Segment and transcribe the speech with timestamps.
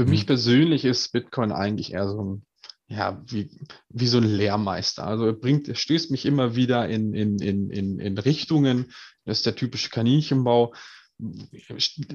[0.00, 0.12] Für mhm.
[0.12, 2.46] mich persönlich ist Bitcoin eigentlich eher so ein,
[2.88, 3.50] ja, wie,
[3.90, 5.06] wie so ein Lehrmeister.
[5.06, 8.92] Also er bringt, stößt mich immer wieder in, in, in, in, in Richtungen.
[9.26, 10.72] Das ist der typische Kaninchenbau.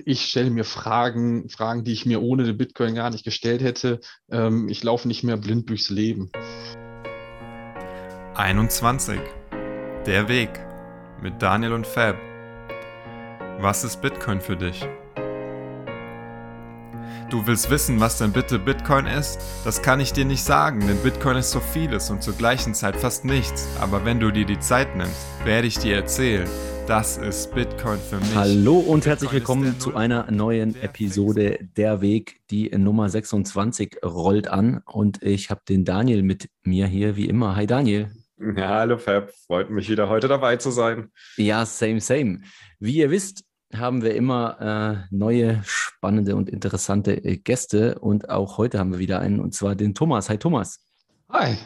[0.03, 3.99] Ich stelle mir Fragen, Fragen, die ich mir ohne den Bitcoin gar nicht gestellt hätte.
[4.31, 6.31] Ähm, ich laufe nicht mehr blind durchs Leben.
[8.33, 9.19] 21.
[10.07, 10.49] Der Weg
[11.21, 12.17] mit Daniel und Fab.
[13.59, 14.87] Was ist Bitcoin für dich?
[17.31, 19.39] Du willst wissen, was denn bitte Bitcoin ist?
[19.63, 22.95] Das kann ich dir nicht sagen, denn Bitcoin ist so vieles und zur gleichen Zeit
[22.95, 23.67] fast nichts.
[23.81, 26.47] Aber wenn du dir die Zeit nimmst, werde ich dir erzählen.
[26.85, 28.35] Das ist Bitcoin für mich.
[28.35, 32.41] Hallo und herzlich willkommen zu einer neuen Episode Der Weg.
[32.51, 37.55] Die Nummer 26 rollt an und ich habe den Daniel mit mir hier wie immer.
[37.55, 38.11] Hi Daniel.
[38.37, 41.09] Ja, hallo Fab, freut mich wieder heute dabei zu sein.
[41.37, 42.41] Ja, same, same.
[42.79, 48.57] Wie ihr wisst, haben wir immer äh, neue, spannende und interessante äh, Gäste und auch
[48.57, 50.29] heute haben wir wieder einen und zwar den Thomas.
[50.29, 50.79] Hi Thomas.
[51.29, 51.57] Hi.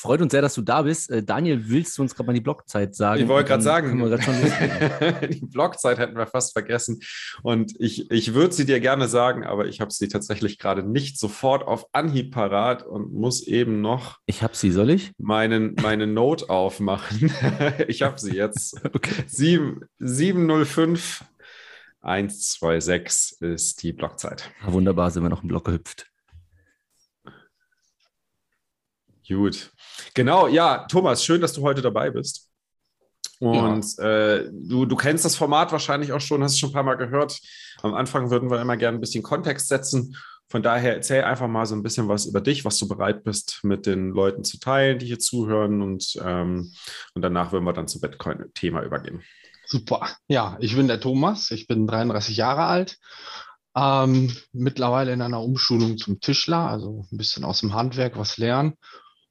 [0.00, 1.10] Freut uns sehr, dass du da bist.
[1.10, 3.20] Äh, Daniel, willst du uns gerade mal die Blockzeit sagen?
[3.20, 3.98] Ich wollte gerade sagen,
[5.28, 7.00] die Blockzeit hätten wir fast vergessen.
[7.42, 11.18] Und ich, ich würde sie dir gerne sagen, aber ich habe sie tatsächlich gerade nicht
[11.18, 14.18] sofort auf Anhieb parat und muss eben noch.
[14.26, 15.10] Ich habe sie, soll ich?
[15.18, 17.32] Meinen, meine Note aufmachen.
[17.88, 18.80] ich habe sie jetzt.
[18.98, 19.24] Okay.
[19.26, 21.24] 7, 705
[22.00, 24.50] 126 ist die Blockzeit.
[24.62, 26.06] Wunderbar, sind wir noch im Block gehüpft.
[29.28, 29.72] Gut.
[30.14, 32.48] Genau, ja, Thomas, schön, dass du heute dabei bist.
[33.40, 34.04] Und ja.
[34.04, 36.96] äh, du, du kennst das Format wahrscheinlich auch schon, hast es schon ein paar Mal
[36.96, 37.40] gehört.
[37.82, 40.16] Am Anfang würden wir immer gerne ein bisschen Kontext setzen.
[40.48, 43.60] Von daher erzähl einfach mal so ein bisschen was über dich, was du bereit bist,
[43.62, 45.82] mit den Leuten zu teilen, die hier zuhören.
[45.82, 46.72] Und, ähm,
[47.14, 49.22] und danach würden wir dann zum Bitcoin-Thema übergehen.
[49.66, 50.08] Super.
[50.26, 52.96] Ja, ich bin der Thomas, ich bin 33 Jahre alt,
[53.76, 58.74] ähm, mittlerweile in einer Umschulung zum Tischler, also ein bisschen aus dem Handwerk was lernen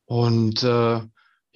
[0.07, 1.01] und äh,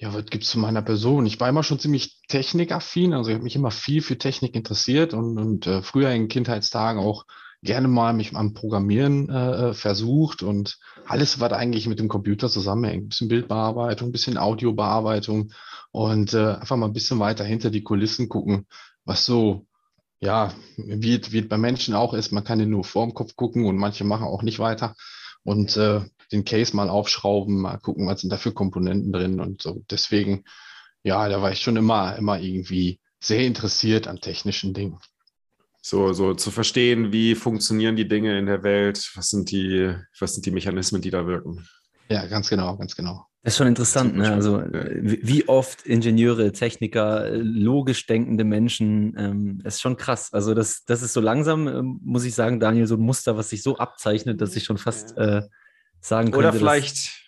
[0.02, 1.26] ja, was gibt es zu meiner Person?
[1.26, 5.14] Ich war immer schon ziemlich technikaffin, also ich habe mich immer viel für Technik interessiert
[5.14, 7.24] und, und äh, früher in Kindheitstagen auch
[7.62, 12.48] gerne mal mich am Programmieren äh, äh versucht und alles, was eigentlich mit dem Computer
[12.48, 13.04] zusammenhängt.
[13.04, 15.52] Ein bisschen Bildbearbeitung, ein bisschen Audiobearbeitung
[15.92, 18.66] und äh, einfach mal ein bisschen weiter hinter die Kulissen gucken,
[19.04, 19.66] was so,
[20.20, 22.32] ja, wie, wie bei Menschen auch ist.
[22.32, 24.94] Man kann ja nur vorm Kopf gucken und manche machen auch nicht weiter.
[25.44, 26.02] Und äh,
[26.32, 29.84] den Case mal aufschrauben, mal gucken, was sind da für Komponenten drin und so.
[29.90, 30.44] Deswegen,
[31.02, 34.98] ja, da war ich schon immer, immer irgendwie sehr interessiert an technischen Dingen.
[35.80, 40.34] So, so zu verstehen, wie funktionieren die Dinge in der Welt, was sind die, was
[40.34, 41.66] sind die Mechanismen, die da wirken.
[42.08, 43.26] Ja, ganz genau, ganz genau.
[43.42, 44.32] Das ist schon interessant, ne?
[44.32, 50.32] Also wie oft Ingenieure, Techniker, logisch denkende Menschen, ähm, ist schon krass.
[50.32, 53.50] Also das, das ist so langsam, ähm, muss ich sagen, Daniel, so ein Muster, was
[53.50, 55.42] sich so abzeichnet, dass ich schon fast äh,
[56.02, 56.38] sagen könnte.
[56.38, 57.22] Oder vielleicht,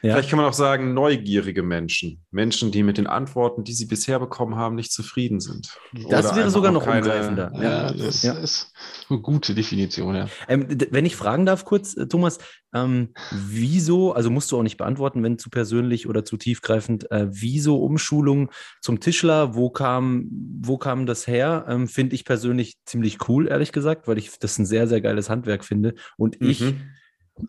[0.00, 0.12] ja.
[0.12, 2.24] vielleicht kann man auch sagen, neugierige Menschen.
[2.30, 5.76] Menschen, die mit den Antworten, die sie bisher bekommen haben, nicht zufrieden sind.
[6.08, 7.52] Das Oder wäre sogar noch keine, umgreifender.
[7.60, 8.34] Ja, das ja.
[8.34, 8.72] ist
[9.10, 10.28] eine gute Definition, ja.
[10.48, 12.38] Ähm, wenn ich fragen darf kurz, äh, Thomas,
[12.72, 17.26] ähm, wieso, also musst du auch nicht beantworten, wenn zu persönlich oder zu tiefgreifend, äh,
[17.28, 18.50] wieso Umschulung
[18.80, 19.54] zum Tischler?
[19.54, 20.28] Wo kam,
[20.62, 21.66] wo kam das her?
[21.68, 25.28] Ähm, finde ich persönlich ziemlich cool, ehrlich gesagt, weil ich das ein sehr, sehr geiles
[25.28, 25.94] Handwerk finde.
[26.16, 26.48] Und mhm.
[26.48, 26.74] ich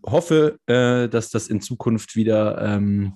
[0.05, 3.13] hoffe, äh, dass das in Zukunft wieder, ähm,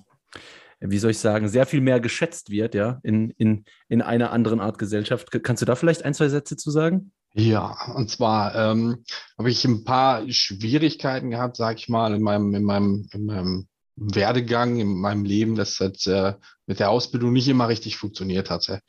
[0.80, 4.60] wie soll ich sagen, sehr viel mehr geschätzt wird, ja, in, in, in einer anderen
[4.60, 5.30] Art Gesellschaft.
[5.42, 7.12] Kannst du da vielleicht ein, zwei Sätze zu sagen?
[7.34, 9.04] Ja, und zwar ähm,
[9.36, 13.68] habe ich ein paar Schwierigkeiten gehabt, sage ich mal, in meinem, in meinem, in meinem
[13.96, 16.34] Werdegang, in meinem Leben, das hat äh,
[16.66, 18.80] mit der Ausbildung nicht immer richtig funktioniert hatte.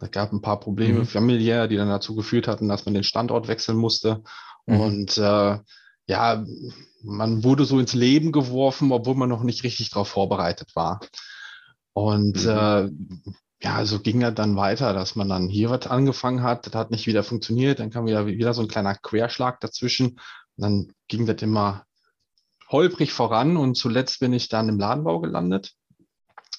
[0.00, 1.06] Es gab ein paar Probleme mhm.
[1.06, 4.22] familiär, die dann dazu geführt hatten, dass man den Standort wechseln musste.
[4.66, 4.80] Mhm.
[4.80, 5.58] Und äh,
[6.06, 6.44] ja,
[7.02, 11.00] man wurde so ins Leben geworfen, obwohl man noch nicht richtig darauf vorbereitet war.
[11.92, 12.50] Und mhm.
[12.50, 12.90] äh,
[13.60, 16.90] ja, so ging er dann weiter, dass man dann hier was angefangen hat, das hat
[16.90, 20.20] nicht wieder funktioniert, dann kam wieder, wieder so ein kleiner Querschlag dazwischen.
[20.56, 21.84] Und dann ging das immer
[22.70, 25.72] holprig voran und zuletzt bin ich dann im Ladenbau gelandet.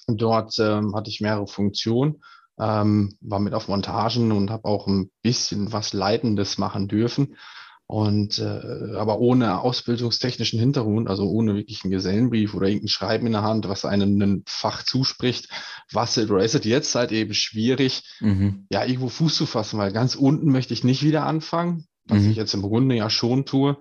[0.06, 2.22] Dort ähm, hatte ich mehrere Funktionen,
[2.58, 7.36] ähm, war mit auf Montagen und habe auch ein bisschen was Leitendes machen dürfen.
[7.90, 13.32] Und äh, aber ohne ausbildungstechnischen Hintergrund, also ohne wirklich einen Gesellenbrief oder irgendein Schreiben in
[13.32, 15.48] der Hand, was einem ein Fach zuspricht,
[15.90, 18.68] was oder ist es jetzt halt eben schwierig, mhm.
[18.70, 22.30] ja, irgendwo Fuß zu fassen, weil ganz unten möchte ich nicht wieder anfangen, was mhm.
[22.30, 23.76] ich jetzt im Grunde ja schon tue.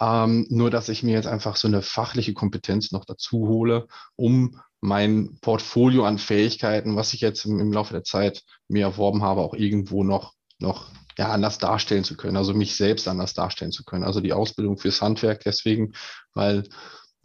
[0.00, 4.60] Ähm, nur dass ich mir jetzt einfach so eine fachliche Kompetenz noch dazu hole, um
[4.80, 9.40] mein Portfolio an Fähigkeiten, was ich jetzt im, im Laufe der Zeit mir erworben habe,
[9.40, 13.84] auch irgendwo noch noch ja, anders darstellen zu können, also mich selbst anders darstellen zu
[13.84, 14.04] können.
[14.04, 15.92] Also die Ausbildung fürs Handwerk deswegen,
[16.34, 16.64] weil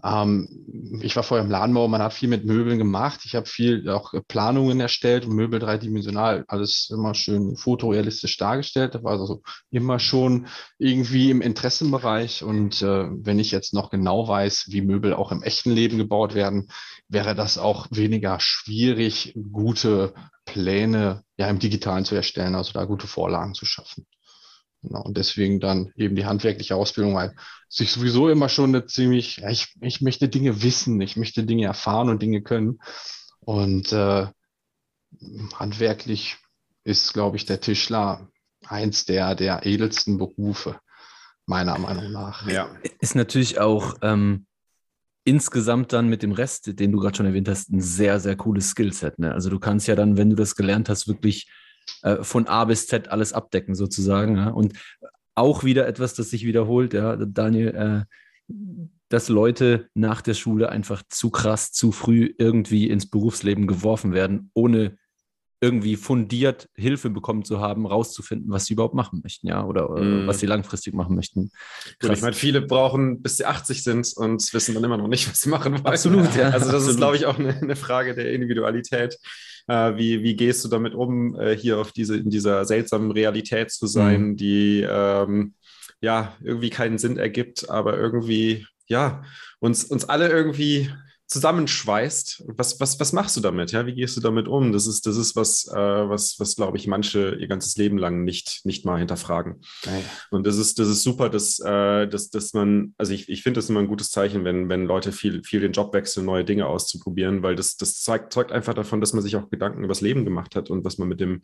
[0.03, 3.21] ähm, ich war vorher im Ladenbau, man hat viel mit Möbeln gemacht.
[3.23, 8.95] Ich habe viel auch Planungen erstellt und Möbel dreidimensional, alles immer schön fotorealistisch dargestellt.
[8.95, 9.41] Das war also
[9.71, 10.47] immer schon
[10.77, 12.43] irgendwie im Interessenbereich.
[12.43, 16.35] Und äh, wenn ich jetzt noch genau weiß, wie Möbel auch im echten Leben gebaut
[16.35, 16.69] werden,
[17.07, 20.13] wäre das auch weniger schwierig, gute
[20.45, 24.05] Pläne ja im Digitalen zu erstellen, also da gute Vorlagen zu schaffen.
[24.83, 27.35] Und deswegen dann eben die handwerkliche Ausbildung, weil
[27.69, 31.65] sich sowieso immer schon eine ziemlich, ja, ich, ich möchte Dinge wissen, ich möchte Dinge
[31.65, 32.79] erfahren und Dinge können.
[33.39, 34.27] Und äh,
[35.55, 36.37] handwerklich
[36.83, 38.27] ist, glaube ich, der Tischler
[38.65, 40.79] eins der, der edelsten Berufe,
[41.45, 42.47] meiner Meinung nach.
[42.47, 42.69] Ja.
[42.99, 44.45] Ist natürlich auch ähm,
[45.23, 48.69] insgesamt dann mit dem Rest, den du gerade schon erwähnt hast, ein sehr, sehr cooles
[48.69, 49.19] Skillset.
[49.19, 49.33] Ne?
[49.33, 51.49] Also du kannst ja dann, wenn du das gelernt hast, wirklich
[52.01, 54.37] äh, von A bis Z alles abdecken sozusagen.
[54.37, 54.49] Ja?
[54.49, 54.73] Und
[55.35, 58.53] auch wieder etwas, das sich wiederholt, ja, Daniel, äh,
[59.09, 64.49] dass Leute nach der Schule einfach zu krass, zu früh irgendwie ins Berufsleben geworfen werden,
[64.53, 64.97] ohne
[65.63, 70.27] irgendwie fundiert Hilfe bekommen zu haben, rauszufinden, was sie überhaupt machen möchten, ja, oder mm.
[70.27, 71.51] was sie langfristig machen möchten.
[72.01, 75.29] Gut, ich meine, viele brauchen, bis sie 80 sind und wissen dann immer noch nicht,
[75.29, 75.85] was sie machen wollen.
[75.85, 76.49] Absolut, ja.
[76.49, 76.89] Also das absolut.
[76.89, 79.17] ist, glaube ich, auch eine, eine Frage der Individualität.
[79.67, 83.71] Äh, wie, wie gehst du damit um, äh, hier auf diese, in dieser seltsamen Realität
[83.71, 84.35] zu sein, mm.
[84.35, 85.53] die ähm,
[86.01, 89.23] ja irgendwie keinen Sinn ergibt, aber irgendwie ja
[89.59, 90.89] uns, uns alle irgendwie
[91.33, 92.45] zusammenschweißt.
[92.47, 93.71] Was, was, was machst du damit?
[93.71, 94.71] Ja, wie gehst du damit um?
[94.71, 98.23] Das ist, das ist was, äh, was, was glaube ich, manche ihr ganzes Leben lang
[98.23, 99.61] nicht, nicht mal hinterfragen.
[99.83, 100.03] Okay.
[100.31, 103.57] Und das ist, das ist super, dass, äh, dass, dass man, also ich, ich finde
[103.57, 106.67] das immer ein gutes Zeichen, wenn, wenn Leute viel, viel den Job wechseln, neue Dinge
[106.67, 110.01] auszuprobieren, weil das, das zeigt, zeugt einfach davon, dass man sich auch Gedanken über das
[110.01, 111.41] Leben gemacht hat und was man mit dem,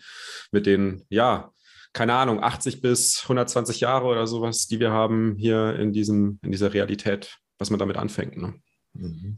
[0.51, 1.51] mit den, ja,
[1.93, 6.51] keine Ahnung, 80 bis 120 Jahre oder sowas, die wir haben hier in diesem, in
[6.51, 8.37] dieser Realität, was man damit anfängt.
[8.37, 8.53] Ne?
[8.93, 9.37] Mhm.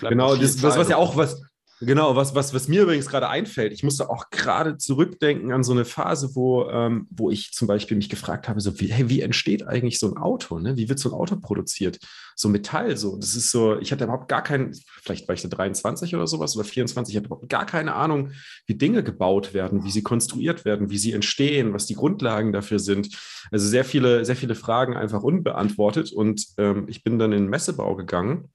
[0.00, 1.40] Genau, das, das, was ja auch was,
[1.84, 5.72] Genau, was, was, was mir übrigens gerade einfällt, ich musste auch gerade zurückdenken an so
[5.72, 9.20] eine Phase, wo, ähm, wo ich zum Beispiel mich gefragt habe, so wie, hey, wie
[9.20, 10.60] entsteht eigentlich so ein Auto?
[10.60, 10.76] Ne?
[10.76, 11.98] Wie wird so ein Auto produziert?
[12.36, 13.16] So Metall, so.
[13.16, 14.72] Das ist so, ich hatte überhaupt gar keinen,
[15.02, 18.30] vielleicht war ich da 23 oder sowas oder 24, ich hatte überhaupt gar keine Ahnung,
[18.66, 22.78] wie Dinge gebaut werden, wie sie konstruiert werden, wie sie entstehen, was die Grundlagen dafür
[22.78, 23.08] sind.
[23.50, 26.12] Also sehr viele, sehr viele Fragen einfach unbeantwortet.
[26.12, 28.52] Und ähm, ich bin dann in den Messebau gegangen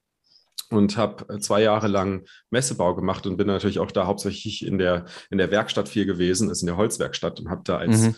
[0.69, 4.77] und habe äh, zwei Jahre lang Messebau gemacht und bin natürlich auch da hauptsächlich in
[4.77, 8.15] der, in der Werkstatt viel gewesen, ist in der Holzwerkstatt und habe da als mhm.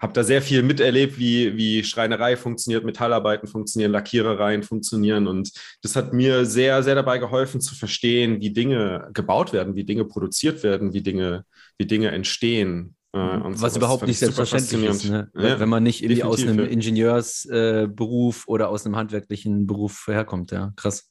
[0.00, 5.26] habe da sehr viel miterlebt, wie, wie Schreinerei funktioniert, Metallarbeiten funktionieren, Lackierereien funktionieren.
[5.26, 5.52] Und
[5.82, 10.04] das hat mir sehr, sehr dabei geholfen zu verstehen, wie Dinge gebaut werden, wie Dinge
[10.04, 11.44] produziert werden, wie Dinge,
[11.78, 12.96] wie Dinge entstehen.
[13.12, 15.30] Äh, Was überhaupt nicht selbstverständlich ist, ne?
[15.36, 20.50] ja, wenn man nicht irgendwie aus einem Ingenieursberuf äh, oder aus einem handwerklichen Beruf herkommt.
[20.50, 21.08] Ja, krass.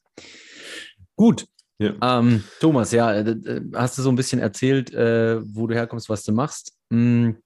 [1.16, 1.46] Gut.
[1.80, 2.20] Ja.
[2.20, 6.24] Ähm, Thomas, ja, äh, hast du so ein bisschen erzählt, äh, wo du herkommst, was
[6.24, 6.74] du machst.
[6.92, 7.38] Hm,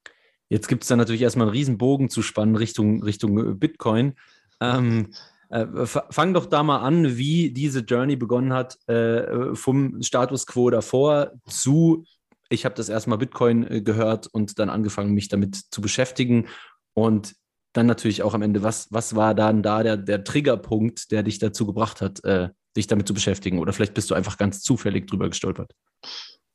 [0.49, 4.13] jetzt gibt es dann natürlich erstmal einen riesen Bogen zu spannen Richtung, Richtung äh, Bitcoin.
[4.59, 5.11] Ähm,
[5.49, 10.69] äh, fang doch da mal an, wie diese Journey begonnen hat, äh, vom Status quo
[10.69, 12.03] davor zu,
[12.49, 16.47] ich habe das erstmal Bitcoin äh, gehört und dann angefangen, mich damit zu beschäftigen.
[16.93, 17.35] Und
[17.73, 21.39] dann natürlich auch am Ende, was, was war dann da der, der Triggerpunkt, der dich
[21.39, 23.59] dazu gebracht hat, äh, dich damit zu beschäftigen?
[23.59, 25.71] Oder vielleicht bist du einfach ganz zufällig drüber gestolpert?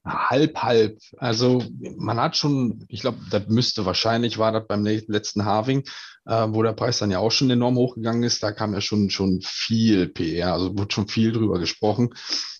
[0.05, 0.99] Halb, halb.
[1.19, 1.63] Also
[1.97, 5.85] man hat schon, ich glaube, das müsste wahrscheinlich, war das beim letzten Halving,
[6.27, 9.11] äh, wo der Preis dann ja auch schon enorm hochgegangen ist, da kam ja schon,
[9.11, 12.11] schon viel PR, also wurde schon viel drüber gesprochen.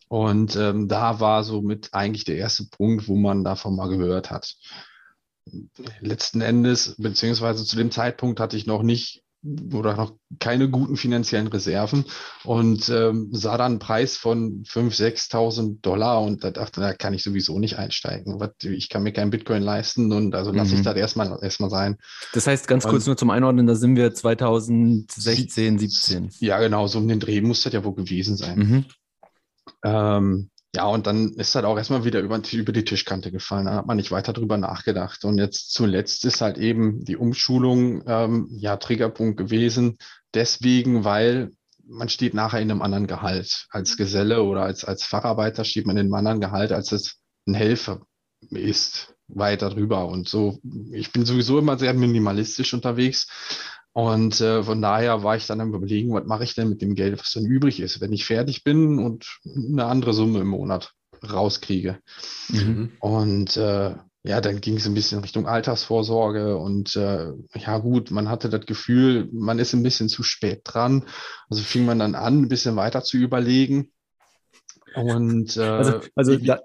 [0.09, 4.31] Und ähm, da war so mit eigentlich der erste Punkt, wo man davon mal gehört
[4.31, 4.55] hat.
[6.01, 9.22] Letzten Endes, beziehungsweise zu dem Zeitpunkt hatte ich noch nicht
[9.73, 12.05] oder noch keine guten finanziellen Reserven
[12.45, 17.13] und ähm, sah dann einen Preis von 5.000, 6.000 Dollar und da dachte, da kann
[17.13, 18.39] ich sowieso nicht einsteigen.
[18.63, 20.79] Ich kann mir kein Bitcoin leisten und also lasse mhm.
[20.79, 21.97] ich das erstmal erstmal sein.
[22.33, 26.31] Das heißt, ganz kurz und, nur zum Einordnen, da sind wir 2016, 17.
[26.39, 28.59] Ja, genau, so um den Dreh muss das ja wohl gewesen sein.
[28.59, 28.85] Mhm.
[29.85, 33.67] Ähm, ja, und dann ist halt auch erstmal wieder über, über die Tischkante gefallen.
[33.67, 35.25] Da hat man nicht weiter drüber nachgedacht.
[35.25, 39.99] Und jetzt zuletzt ist halt eben die Umschulung ähm, ja Triggerpunkt gewesen.
[40.33, 41.51] Deswegen, weil
[41.85, 43.67] man steht nachher in einem anderen Gehalt.
[43.71, 47.55] Als Geselle oder als, als Facharbeiter steht man in einem anderen Gehalt, als es ein
[47.55, 48.01] Helfer
[48.51, 50.07] ist, weiter drüber.
[50.07, 50.59] Und so,
[50.93, 53.29] ich bin sowieso immer sehr minimalistisch unterwegs.
[53.93, 56.95] Und äh, von daher war ich dann am Überlegen, was mache ich denn mit dem
[56.95, 60.93] Geld, was dann übrig ist, wenn ich fertig bin und eine andere Summe im Monat
[61.23, 61.99] rauskriege.
[62.49, 62.93] Mhm.
[63.01, 63.95] Und äh,
[64.25, 68.67] ja, dann ging es ein bisschen Richtung Altersvorsorge und äh, ja gut, man hatte das
[68.67, 71.05] Gefühl, man ist ein bisschen zu spät dran.
[71.51, 73.92] Also fing man dann an, ein bisschen weiter zu überlegen.
[74.95, 76.61] Und äh, also, also da,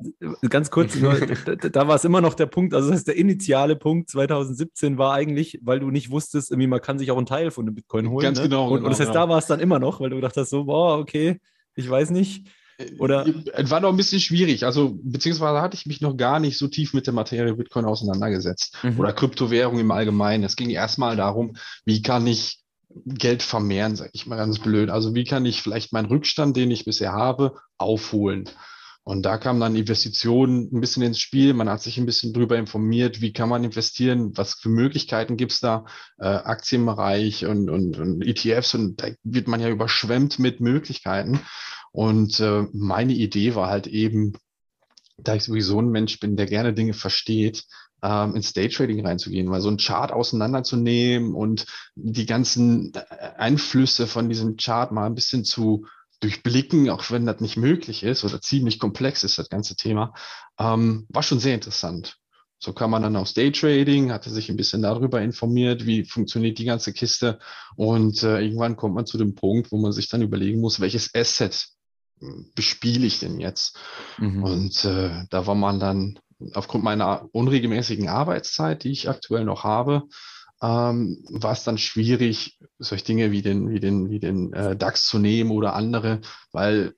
[0.49, 3.17] ganz kurz, nur, da, da war es immer noch der Punkt, also das ist der
[3.17, 7.25] initiale Punkt 2017 war eigentlich, weil du nicht wusstest, irgendwie man kann sich auch einen
[7.25, 8.23] Teil von dem Bitcoin holen.
[8.23, 8.45] Ganz ne?
[8.45, 8.67] genau.
[8.67, 9.25] Und, genau, und das heißt, genau.
[9.25, 11.39] da war es dann immer noch, weil du dachtest so, boah, okay,
[11.75, 12.47] ich weiß nicht.
[12.99, 13.25] Oder?
[13.53, 14.63] Es war noch ein bisschen schwierig.
[14.63, 18.77] Also, beziehungsweise hatte ich mich noch gar nicht so tief mit der Materie Bitcoin auseinandergesetzt.
[18.83, 18.99] Mhm.
[18.99, 20.43] Oder Kryptowährung im Allgemeinen.
[20.43, 21.55] Es ging erstmal darum,
[21.85, 22.59] wie kann ich
[23.05, 24.89] Geld vermehren, sage ich mal ganz blöd.
[24.89, 28.49] Also, wie kann ich vielleicht meinen Rückstand, den ich bisher habe, aufholen?
[29.07, 31.53] Und da kam dann Investitionen ein bisschen ins Spiel.
[31.53, 35.53] Man hat sich ein bisschen drüber informiert, wie kann man investieren, was für Möglichkeiten gibt
[35.53, 35.85] es da,
[36.19, 38.75] äh, Aktienbereich und, und, und ETFs.
[38.75, 41.39] Und da wird man ja überschwemmt mit Möglichkeiten.
[41.93, 44.33] Und äh, meine Idee war halt eben,
[45.17, 47.63] da ich sowieso ein Mensch bin, der gerne Dinge versteht,
[48.03, 52.93] ähm, ins Daytrading reinzugehen, weil so ein Chart auseinanderzunehmen und die ganzen
[53.37, 55.85] Einflüsse von diesem Chart mal ein bisschen zu
[56.19, 60.13] durchblicken, auch wenn das nicht möglich ist oder ziemlich komplex ist, das ganze Thema,
[60.59, 62.17] ähm, war schon sehr interessant.
[62.59, 66.65] So kann man dann aufs Daytrading, hatte sich ein bisschen darüber informiert, wie funktioniert die
[66.65, 67.37] ganze Kiste.
[67.75, 71.13] Und äh, irgendwann kommt man zu dem Punkt, wo man sich dann überlegen muss, welches
[71.13, 71.67] Asset
[72.55, 73.77] bespiele ich denn jetzt?
[74.17, 74.43] Mhm.
[74.43, 76.19] Und äh, da war man dann
[76.53, 80.03] aufgrund meiner unregelmäßigen Arbeitszeit, die ich aktuell noch habe,
[80.61, 85.05] ähm, war es dann schwierig, solche Dinge wie den, wie den, wie den äh, DAX
[85.05, 86.93] zu nehmen oder andere, weil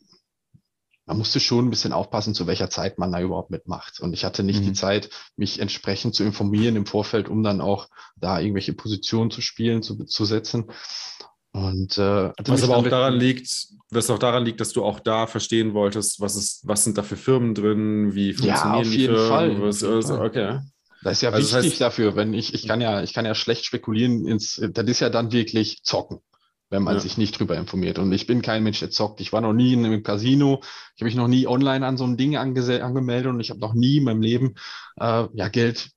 [1.05, 3.99] man musste schon ein bisschen aufpassen, zu welcher Zeit man da überhaupt mitmacht.
[3.99, 4.65] Und ich hatte nicht Mhm.
[4.65, 9.41] die Zeit, mich entsprechend zu informieren im Vorfeld, um dann auch da irgendwelche Positionen zu
[9.41, 10.71] spielen, zu, zu setzen.
[11.51, 15.25] Und äh, Was aber auch daran liegt, was auch daran liegt, dass du auch da
[15.25, 19.15] verstehen wolltest, was ist, was sind da für Firmen drin, wie funktionieren auf die jeden
[19.15, 20.25] Firmen, Fall, was, auf Fall.
[20.27, 20.59] okay.
[21.01, 23.25] Das ist ja Also das wichtig heißt- dafür, wenn ich, ich kann ja, ich kann
[23.25, 26.19] ja schlecht spekulieren ins, das ist ja dann wirklich zocken,
[26.69, 26.99] wenn man Ja.
[26.99, 27.97] sich nicht drüber informiert.
[27.97, 29.19] Und ich bin kein Mensch, der zockt.
[29.21, 30.59] Ich war noch nie in einem Casino.
[30.95, 33.73] Ich habe mich noch nie online an so einem Ding angemeldet und ich habe noch
[33.73, 34.53] nie in meinem Leben
[34.99, 35.89] äh, ja Geld,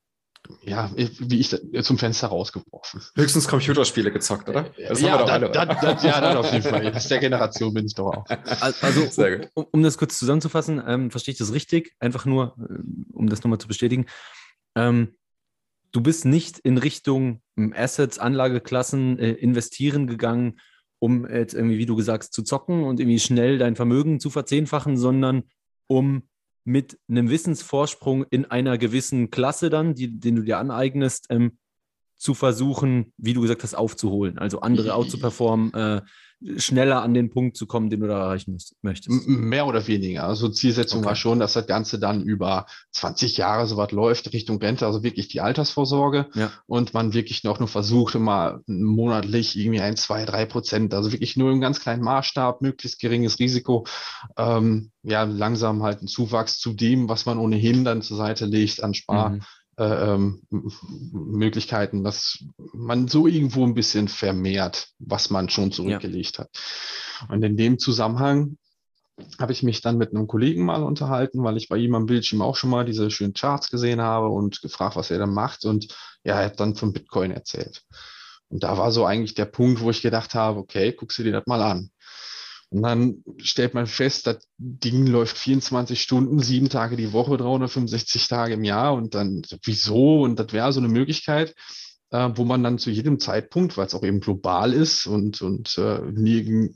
[0.64, 3.00] ja, wie ich zum Fenster rausgeworfen.
[3.14, 4.64] Höchstens Computerspiele gezockt, oder?
[4.88, 6.92] Das haben ja, wir doch da, alle, da, da, ja, dann auf jeden Fall.
[6.94, 8.28] Aus der Generation bin ich doch auch.
[8.28, 9.48] Al- Also, Sehr gut.
[9.54, 11.94] um, um das kurz zusammenzufassen, ähm, verstehe ich das richtig?
[12.00, 14.06] Einfach nur, ähm, um das nochmal zu bestätigen.
[14.74, 15.14] Ähm,
[15.92, 20.58] du bist nicht in Richtung ähm, Assets, Anlageklassen äh, investieren gegangen,
[20.98, 24.30] um jetzt irgendwie, wie du gesagt hast, zu zocken und irgendwie schnell dein Vermögen zu
[24.30, 25.44] verzehnfachen, sondern
[25.88, 26.22] um
[26.64, 31.58] mit einem Wissensvorsprung in einer gewissen Klasse dann, die, den du dir aneignest, ähm,
[32.22, 34.38] zu versuchen, wie du gesagt hast, aufzuholen.
[34.38, 36.02] Also andere outzuperformen, äh,
[36.56, 39.26] schneller an den Punkt zu kommen, den du da erreichen möchtest.
[39.26, 40.24] Mehr oder weniger.
[40.24, 41.08] Also Zielsetzung Okay.
[41.08, 45.02] war schon, dass das Ganze dann über 20 Jahre so was läuft Richtung Rente, also
[45.02, 46.28] wirklich die Altersvorsorge.
[46.34, 46.52] Ja.
[46.66, 51.36] Und man wirklich noch nur versucht, mal monatlich irgendwie ein, zwei, drei Prozent, also wirklich
[51.36, 53.84] nur im ganz kleinen Maßstab, möglichst geringes Risiko,
[54.36, 58.80] ähm, ja, langsam halt einen Zuwachs zu dem, was man ohnehin dann zur Seite legt
[58.82, 59.30] an Spar.
[59.30, 59.42] Mhm.
[59.78, 66.50] Äh, ähm, Möglichkeiten, dass man so irgendwo ein bisschen vermehrt, was man schon zurückgelegt hat.
[67.30, 68.58] Und in dem Zusammenhang
[69.38, 72.42] habe ich mich dann mit einem Kollegen mal unterhalten, weil ich bei ihm am Bildschirm
[72.42, 75.64] auch schon mal diese schönen Charts gesehen habe und gefragt, was er da macht.
[75.64, 75.88] Und
[76.22, 77.82] ja, er hat dann von Bitcoin erzählt.
[78.48, 81.32] Und da war so eigentlich der Punkt, wo ich gedacht habe, okay, guckst du dir
[81.32, 81.90] das mal an.
[82.72, 88.28] Und dann stellt man fest, das Ding läuft 24 Stunden, sieben Tage die Woche, 365
[88.28, 88.94] Tage im Jahr.
[88.94, 90.22] Und dann, wieso?
[90.22, 91.54] Und das wäre so eine Möglichkeit,
[92.12, 95.76] äh, wo man dann zu jedem Zeitpunkt, weil es auch eben global ist und, und
[95.76, 96.70] äh, nie,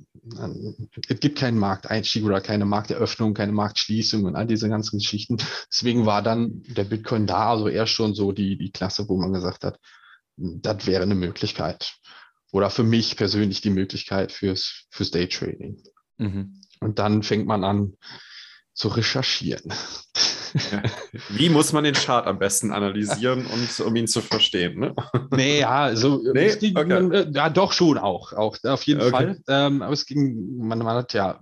[1.09, 5.39] es gibt keinen Markteinstieg oder keine Markteröffnung, keine Marktschließung und all diese ganzen Geschichten.
[5.73, 9.33] Deswegen war dann der Bitcoin da, also eher schon so die, die Klasse, wo man
[9.33, 9.79] gesagt hat,
[10.37, 11.97] das wäre eine Möglichkeit.
[12.53, 15.83] Oder für mich persönlich die Möglichkeit fürs, fürs Daytrading.
[16.19, 16.61] Mhm.
[16.81, 17.95] Und dann fängt man an
[18.75, 19.73] zu recherchieren.
[21.31, 24.79] Wie muss man den Chart am besten analysieren, und, um ihn zu verstehen?
[24.79, 24.95] Ne?
[25.31, 26.55] Nee, ja, also Nee?
[26.57, 27.15] ging, Okay.
[27.15, 29.11] äh, ja doch schon auch, auch auf jeden Okay.
[29.11, 29.41] Fall.
[29.49, 31.41] Ähm, aber es ging, man, man hat ja,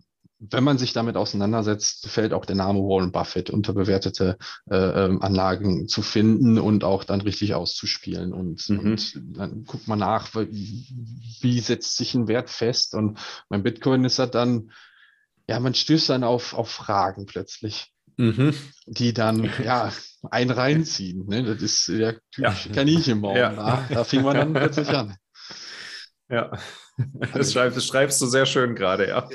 [0.51, 4.37] wenn man sich damit auseinandersetzt, fällt auch der Name Warren Buffett unterbewertete
[4.71, 8.33] äh, ähm, Anlagen zu finden und auch dann richtig auszuspielen.
[8.33, 8.79] Und, Mhm.
[8.81, 10.87] und dann guckt man nach, wie,
[11.41, 12.95] wie setzt sich ein Wert fest.
[12.95, 14.71] Und beim Bitcoin ist dann,
[15.49, 18.55] ja, man stößt dann auf, auf Fragen plötzlich Mhm.
[18.87, 19.93] die dann ja
[20.31, 21.27] einen reinziehen.
[21.27, 21.43] Ne?
[21.43, 22.75] Das ist der typische Ja.
[22.75, 23.37] Kaninchenbaum.
[23.37, 23.53] Ja.
[23.53, 25.17] Da, da fing man dann plötzlich an.
[26.29, 26.53] Ja,
[27.35, 29.29] das schreibst, das schreibst du sehr schön gerade, ja.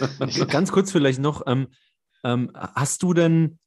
[0.45, 1.67] Ganz kurz vielleicht noch, ähm,
[2.23, 3.59] ähm, hast du denn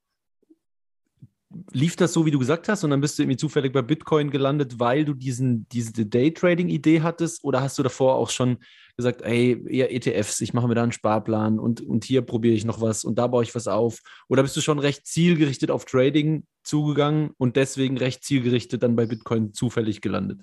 [1.73, 4.31] lief das so, wie du gesagt hast, und dann bist du irgendwie zufällig bei Bitcoin
[4.31, 7.45] gelandet, weil du diesen, diese Daytrading-Idee hattest?
[7.45, 8.59] Oder hast du davor auch schon
[8.97, 12.65] gesagt, ey, eher ETFs, ich mache mir da einen Sparplan und, und hier probiere ich
[12.65, 14.01] noch was und da baue ich was auf?
[14.29, 19.07] Oder bist du schon recht zielgerichtet auf Trading zugegangen und deswegen recht zielgerichtet dann bei
[19.07, 20.41] Bitcoin zufällig gelandet?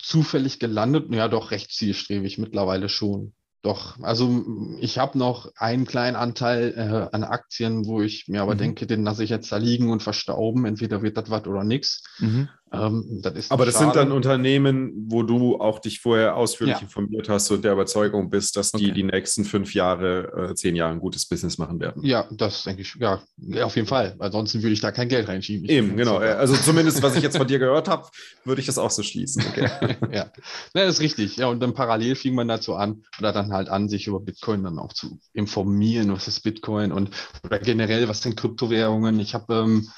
[0.00, 3.34] Zufällig gelandet, ja doch recht zielstrebig mittlerweile schon.
[3.62, 4.42] Doch, also
[4.80, 8.58] ich habe noch einen kleinen Anteil äh, an Aktien, wo ich mir aber mhm.
[8.58, 10.64] denke, den lasse ich jetzt da liegen und verstauben.
[10.64, 12.02] Entweder wird das was oder nichts.
[12.20, 12.48] Mhm.
[12.72, 13.86] Ähm, das aber das schade.
[13.86, 16.82] sind dann Unternehmen, wo du auch dich vorher ausführlich ja.
[16.82, 18.94] informiert hast und der Überzeugung bist, dass die okay.
[18.94, 22.04] die nächsten fünf Jahre, äh, zehn Jahre ein gutes Business machen werden.
[22.04, 23.20] Ja, das denke ich, ja,
[23.62, 24.14] auf jeden Fall.
[24.20, 25.64] Ansonsten würde ich da kein Geld reinschieben.
[25.64, 26.18] Ich Eben, genau.
[26.18, 28.06] Also zumindest, was ich jetzt von dir gehört habe,
[28.44, 29.42] würde ich das auch so schließen.
[29.48, 29.68] Okay.
[30.12, 30.30] ja,
[30.72, 31.36] das ist richtig.
[31.36, 34.62] Ja, und dann parallel fing man dazu an, oder dann halt an, sich über Bitcoin
[34.62, 37.10] dann auch zu informieren, was ist Bitcoin und
[37.42, 39.18] oder generell, was sind Kryptowährungen.
[39.18, 39.88] Ich habe ähm,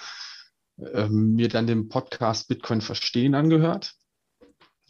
[0.93, 3.95] ähm, mir dann den Podcast Bitcoin verstehen angehört.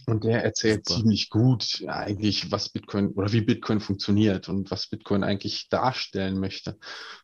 [0.06, 1.00] Und der erzählt Super.
[1.00, 6.76] ziemlich gut eigentlich, was Bitcoin oder wie Bitcoin funktioniert und was Bitcoin eigentlich darstellen möchte.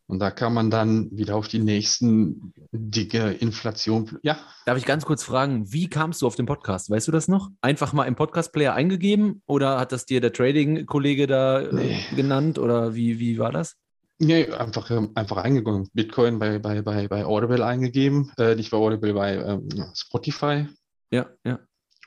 [0.06, 4.18] Und da kann man dann wieder auf die nächsten dicke Inflation.
[4.22, 4.38] Ja.
[4.64, 6.88] Darf ich ganz kurz fragen, wie kamst du auf den Podcast?
[6.88, 7.50] Weißt du das noch?
[7.60, 12.00] Einfach mal im Podcast-Player eingegeben oder hat das dir der Trading-Kollege da äh, nee.
[12.14, 13.76] genannt oder wie, wie war das?
[14.20, 15.88] Nee, einfach, ähm, einfach eingegangen.
[15.92, 20.66] Bitcoin bei, bei, bei, bei Audible eingegeben, äh, nicht bei Audible, bei ähm, Spotify.
[21.10, 21.60] Ja, ja.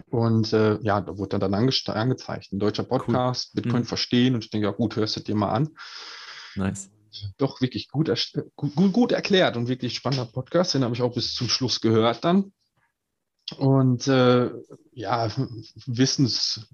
[0.10, 2.52] Und äh, ja, da wurde dann ange angezeigt.
[2.52, 3.62] Ein deutscher Podcast, cool.
[3.62, 3.88] Bitcoin mhm.
[3.88, 4.36] verstehen.
[4.36, 5.70] Und ich denke, ja gut, hörst du dir mal an.
[6.56, 6.90] Nice.
[7.38, 8.12] Doch wirklich gut,
[8.56, 10.74] gut, gut erklärt und wirklich spannender Podcast.
[10.74, 12.54] Den habe ich auch bis zum Schluss gehört dann.
[13.58, 14.50] Und äh,
[14.94, 15.30] ja,
[15.86, 16.68] Wissens,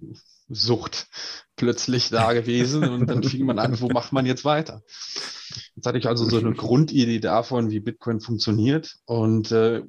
[0.50, 1.08] Sucht
[1.56, 4.84] plötzlich da gewesen und dann fing man an, wo macht man jetzt weiter?
[5.76, 9.82] Jetzt hatte ich also so eine Grundidee davon, wie Bitcoin funktioniert und äh,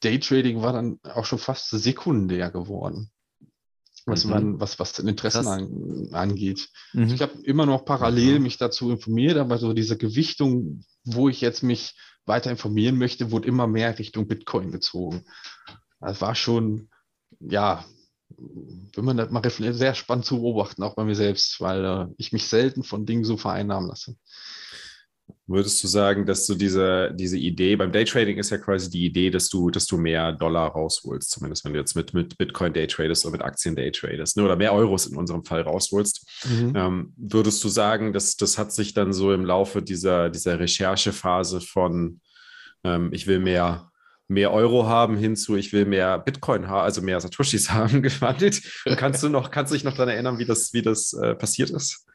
[0.00, 3.10] Daytrading war dann auch schon fast sekundär geworden,
[4.06, 4.30] was mhm.
[4.30, 6.68] man, was, was den Interessen an, angeht.
[6.92, 7.02] Mhm.
[7.02, 11.40] Also ich habe immer noch parallel mich dazu informiert, aber so diese Gewichtung, wo ich
[11.40, 15.24] jetzt mich weiter informieren möchte, wurde immer mehr Richtung Bitcoin gezogen.
[16.00, 16.88] Das war schon,
[17.40, 17.84] ja,
[18.38, 22.32] wenn man das mal sehr spannend zu beobachten, auch bei mir selbst, weil äh, ich
[22.32, 24.16] mich selten von Dingen so vereinnahmen lasse.
[25.48, 29.30] Würdest du sagen, dass du diese, diese Idee, beim Daytrading ist ja quasi die Idee,
[29.30, 33.24] dass du, dass du mehr Dollar rausholst, zumindest wenn du jetzt mit, mit Bitcoin Daytradest
[33.24, 36.26] oder mit Aktien Daytradest, ne, oder mehr Euros in unserem Fall rausholst.
[36.48, 36.72] Mhm.
[36.76, 41.60] Ähm, würdest du sagen, dass das hat sich dann so im Laufe dieser, dieser Recherchephase
[41.60, 42.20] von
[42.84, 43.90] ähm, ich will mehr
[44.28, 48.62] mehr Euro haben hinzu, ich will mehr Bitcoin haben, also mehr Satoshis haben, gewandelt.
[48.84, 51.34] Und kannst du noch, kannst du dich noch daran erinnern, wie das, wie das äh,
[51.34, 52.06] passiert ist?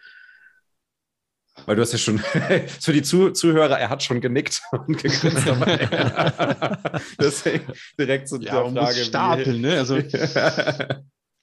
[1.65, 2.19] Weil du hast ja schon,
[2.79, 6.77] für die Zuh Zuhörer, er hat schon genickt und gegrinst dabei.
[7.19, 9.03] Deswegen direkt so ja, die Frage.
[9.03, 9.77] Stapeln, ne?
[9.77, 9.97] Also,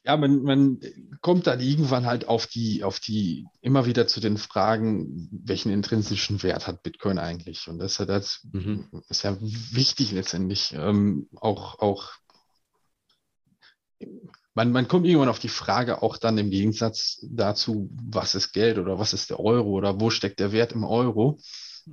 [0.05, 0.81] ja, man, man
[1.21, 6.43] kommt dann irgendwann halt auf die, auf die, immer wieder zu den Fragen, welchen intrinsischen
[6.43, 7.69] Wert hat Bitcoin eigentlich?
[7.69, 8.89] Und das ist ja, das mhm.
[9.09, 10.73] ist ja wichtig letztendlich.
[10.75, 12.13] Ähm, auch, auch,
[14.55, 18.79] man, man kommt irgendwann auf die Frage auch dann im Gegensatz dazu, was ist Geld
[18.79, 21.39] oder was ist der Euro oder wo steckt der Wert im Euro?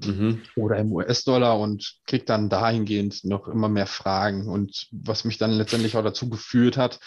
[0.04, 0.42] Mhm.
[0.58, 4.50] oder im US-Dollar und kriegt dann dahingehend noch immer mehr Fragen.
[4.50, 7.00] Und was mich dann letztendlich auch dazu geführt hat,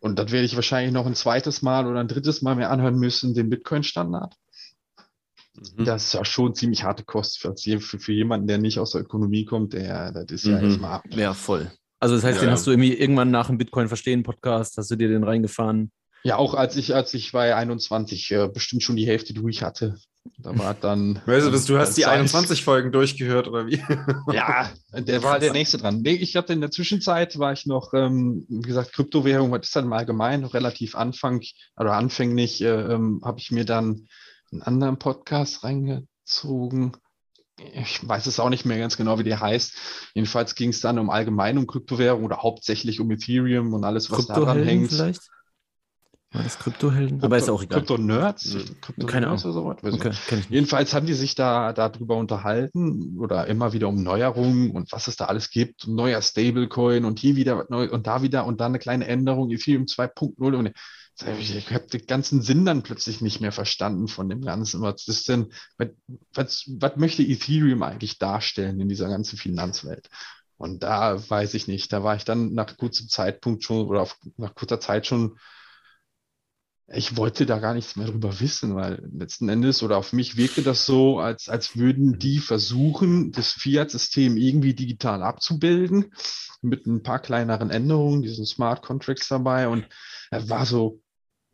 [0.00, 2.96] und das werde ich wahrscheinlich noch ein zweites Mal oder ein drittes Mal mehr anhören
[2.96, 4.34] müssen, den Bitcoin-Standard.
[5.54, 5.84] Mhm.
[5.84, 9.02] Das ist ja schon ziemlich harte Kost für, für, für, jemanden, der nicht aus der
[9.02, 9.74] Ökonomie kommt.
[9.74, 10.52] Der, das ist mhm.
[10.52, 11.04] ja erstmal ab.
[11.10, 11.70] Ja, voll.
[11.98, 12.46] Also das heißt, ja.
[12.46, 15.92] den hast du irgendwie irgendwann nach dem Bitcoin verstehen Podcast, hast du dir den reingefahren?
[16.22, 19.96] Ja, auch als ich, als ich bei 21 äh, bestimmt schon die Hälfte durch hatte.
[20.38, 21.20] Da war dann.
[21.26, 23.82] Weißt du, du hast die 21 Folgen durchgehört oder wie?
[24.32, 26.02] Ja, der war der nächste dran.
[26.02, 29.76] Nee, ich hatte in der Zwischenzeit war ich noch, ähm, wie gesagt, Kryptowährung, was ist
[29.76, 31.42] dann im Allgemeinen noch relativ Anfang
[31.76, 34.08] oder anfänglich, äh, ähm, habe ich mir dann
[34.52, 36.92] einen anderen Podcast reingezogen.
[37.74, 39.74] Ich weiß es auch nicht mehr ganz genau, wie der heißt.
[40.14, 44.26] Jedenfalls ging es dann um allgemein um Kryptowährung oder hauptsächlich um Ethereum und alles, was
[44.26, 44.90] daran hängt.
[44.90, 45.20] Vielleicht?
[46.32, 47.18] War das Kryptohelden?
[47.18, 47.80] Krypto, Aber ist auch egal.
[47.80, 48.56] Krypto-Nerds?
[48.80, 49.42] Krypto Keine Ahnung.
[49.42, 50.12] Oder so okay,
[50.48, 55.16] Jedenfalls haben die sich da darüber unterhalten oder immer wieder um Neuerungen und was es
[55.16, 55.88] da alles gibt.
[55.88, 59.86] Neuer Stablecoin und hier wieder neu und da wieder und dann eine kleine Änderung, Ethereum
[59.86, 60.72] 2.0 und
[61.38, 64.80] ich habe den ganzen Sinn dann plötzlich nicht mehr verstanden von dem Ganzen.
[64.80, 70.08] Was ist denn, was, was möchte Ethereum eigentlich darstellen in dieser ganzen Finanzwelt?
[70.56, 74.16] Und da weiß ich nicht, da war ich dann nach kurzem Zeitpunkt schon oder auf,
[74.36, 75.36] nach kurzer Zeit schon
[76.92, 80.62] ich wollte da gar nichts mehr drüber wissen, weil letzten Endes oder auf mich wirkte
[80.62, 86.12] das so, als, als würden die versuchen, das Fiat-System irgendwie digital abzubilden,
[86.62, 89.68] mit ein paar kleineren Änderungen, diesen Smart Contracts dabei.
[89.68, 89.86] Und
[90.30, 91.00] er war so,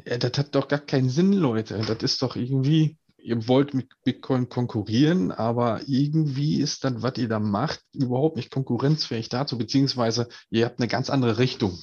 [0.05, 1.83] ja, das hat doch gar keinen Sinn, Leute.
[1.87, 7.29] Das ist doch irgendwie, ihr wollt mit Bitcoin konkurrieren, aber irgendwie ist dann, was ihr
[7.29, 11.79] da macht, überhaupt nicht konkurrenzfähig dazu, beziehungsweise ihr habt eine ganz andere Richtung.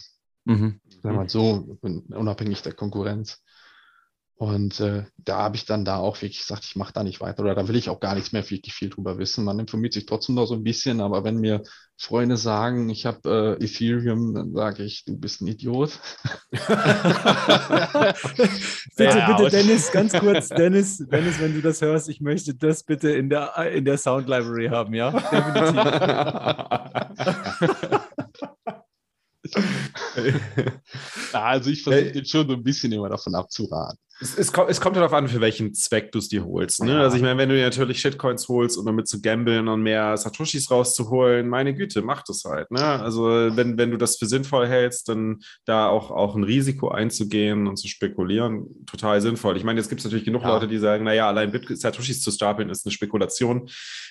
[0.45, 0.81] Mhm.
[1.03, 3.43] Sagen wir mal so, unabhängig der Konkurrenz.
[4.35, 7.43] Und äh, da habe ich dann da auch wirklich gesagt, ich mache da nicht weiter
[7.43, 9.45] oder da will ich auch gar nichts mehr wirklich viel drüber wissen.
[9.45, 11.61] Man informiert sich trotzdem noch so ein bisschen, aber wenn mir
[11.97, 15.99] Freunde sagen, ich habe äh, Ethereum, dann sage ich, du bist ein Idiot.
[16.51, 16.69] bitte,
[18.97, 23.11] ja, bitte, Dennis, ganz kurz, Dennis, Dennis, wenn du das hörst, ich möchte das bitte
[23.11, 25.11] in der, in der Sound Library haben, ja?
[27.71, 27.99] Definitiv.
[31.33, 33.97] Also ich versuche jetzt schon so ein bisschen immer davon abzuraten.
[34.21, 36.83] Es, es, kommt, es kommt darauf an, für welchen Zweck du es dir holst.
[36.83, 36.99] Ne?
[36.99, 40.15] Also ich meine, wenn du dir natürlich Shitcoins holst, um damit zu gambeln und mehr
[40.15, 42.69] Satoshis rauszuholen, meine Güte, mach das halt.
[42.71, 42.81] Ne?
[42.81, 47.67] Also wenn, wenn du das für sinnvoll hältst, dann da auch, auch ein Risiko einzugehen
[47.67, 49.57] und zu spekulieren, total sinnvoll.
[49.57, 50.49] Ich meine, jetzt gibt es natürlich genug ja.
[50.49, 53.67] Leute, die sagen, naja, allein Satoshis zu stapeln ist eine Spekulation.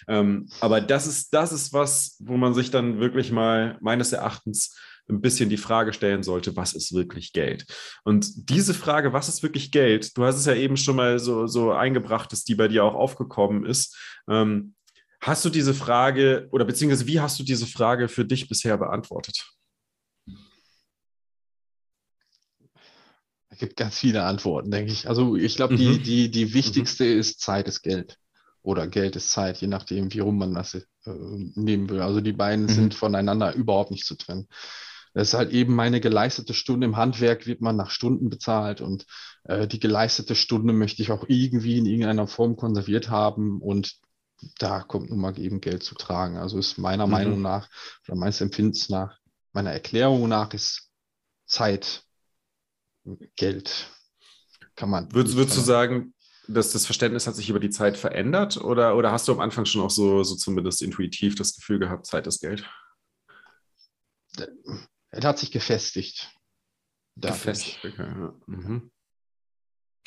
[0.08, 4.76] Ähm, aber das ist, das ist was, wo man sich dann wirklich mal meines Erachtens
[5.08, 7.66] ein bisschen die Frage stellen sollte, was ist wirklich Geld?
[8.04, 10.16] Und diese Frage, was ist wirklich Geld?
[10.16, 12.94] Du hast es ja eben schon mal so, so eingebracht, dass die bei dir auch
[12.94, 13.96] aufgekommen ist.
[14.28, 14.74] Ähm,
[15.20, 19.44] hast du diese Frage oder beziehungsweise wie hast du diese Frage für dich bisher beantwortet?
[23.50, 25.08] Es gibt ganz viele Antworten, denke ich.
[25.08, 26.02] Also ich glaube, die, mhm.
[26.02, 27.20] die, die wichtigste mhm.
[27.20, 28.18] ist Zeit ist Geld.
[28.62, 32.00] Oder Geld ist Zeit, je nachdem, wie rum man das äh, nehmen will.
[32.00, 32.70] Also die beiden mhm.
[32.70, 34.48] sind voneinander überhaupt nicht zu trennen.
[35.14, 39.06] Das ist halt eben meine geleistete Stunde im Handwerk, wird man nach Stunden bezahlt und
[39.44, 44.00] äh, die geleistete Stunde möchte ich auch irgendwie in irgendeiner Form konserviert haben und
[44.58, 46.36] da kommt nun mal eben Geld zu tragen.
[46.36, 47.12] Also ist meiner mhm.
[47.12, 47.68] Meinung nach
[48.06, 49.18] oder meines Empfindens nach,
[49.52, 50.90] meiner Erklärung nach ist
[51.46, 52.04] Zeit
[53.36, 53.90] Geld.
[54.74, 55.12] Kann man.
[55.12, 56.14] Würdest, würdest du sagen,
[56.48, 59.64] dass das Verständnis hat sich über die Zeit verändert oder, oder hast du am Anfang
[59.64, 62.68] schon auch so, so zumindest intuitiv das Gefühl gehabt, Zeit ist Geld?
[65.12, 66.30] Er hat sich gefestigt.
[67.16, 68.08] Gefestigt, okay.
[68.08, 68.34] Ja.
[68.46, 68.90] Mhm.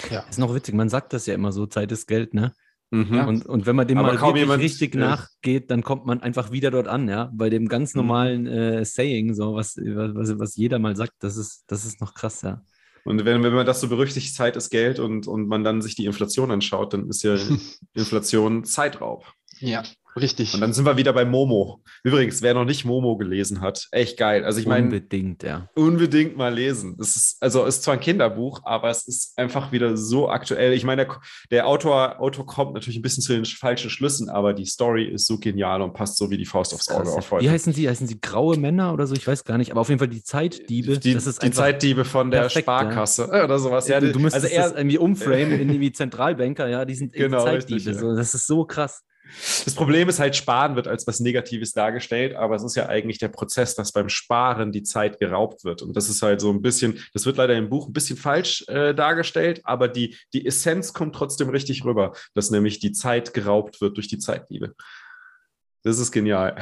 [0.10, 0.22] ja.
[0.22, 2.54] Ist noch witzig, man sagt das ja immer so, Zeit ist Geld, ne?
[2.92, 3.20] Mhm.
[3.28, 6.22] Und, und wenn man dem Aber mal wirklich jemand, richtig äh, nachgeht, dann kommt man
[6.22, 8.02] einfach wieder dort an, ja, bei dem ganz mhm.
[8.02, 12.14] normalen äh, Saying, so was, was, was jeder mal sagt, das ist, das ist noch
[12.14, 12.64] krass, ja.
[13.04, 15.96] Und wenn, wenn man das so berüchtigt, Zeit ist Geld und, und man dann sich
[15.96, 17.36] die Inflation anschaut, dann ist ja
[17.94, 19.32] Inflation Zeitraub.
[19.60, 19.84] Ja.
[20.20, 20.54] Richtig.
[20.54, 21.82] Und dann sind wir wieder bei Momo.
[22.04, 24.46] Übrigens, wer noch nicht Momo gelesen hat, echt geil.
[24.46, 25.70] Also ich meine, unbedingt, ja.
[25.76, 26.98] Unbedingt mal lesen.
[27.02, 30.72] Es ist also ist zwar ein Kinderbuch, aber es ist einfach wieder so aktuell.
[30.74, 34.54] Ich meine, der, der Autor, Autor kommt natürlich ein bisschen zu den falschen Schlüssen, aber
[34.54, 37.44] die Story ist so genial und passt so wie die Faust aufs Auge auf heute.
[37.44, 37.90] Wie heißen sie?
[37.90, 39.16] Heißen sie graue Männer oder so?
[39.16, 39.72] Ich weiß gar nicht.
[39.72, 40.98] Aber auf jeden Fall die Zeitdiebe.
[40.98, 43.44] Die, das ist die Zeitdiebe von der perfekt, Sparkasse ja.
[43.44, 43.90] oder sowas.
[43.90, 46.68] Ja, du, du müsstest also er, irgendwie umframen in irgendwie Zentralbanker.
[46.70, 47.76] Ja, die sind genau, Zeitdiebe.
[47.76, 48.00] Richtig, ja.
[48.00, 49.04] so, das ist so krass.
[49.66, 53.18] Das Problem ist halt, Sparen wird als was Negatives dargestellt, aber es ist ja eigentlich
[53.18, 55.82] der Prozess, dass beim Sparen die Zeit geraubt wird.
[55.82, 58.66] Und das ist halt so ein bisschen, das wird leider im Buch ein bisschen falsch
[58.68, 63.82] äh, dargestellt, aber die, die Essenz kommt trotzdem richtig rüber, dass nämlich die Zeit geraubt
[63.82, 64.76] wird durch die Zeitliebe.
[65.84, 66.56] Das ist genial.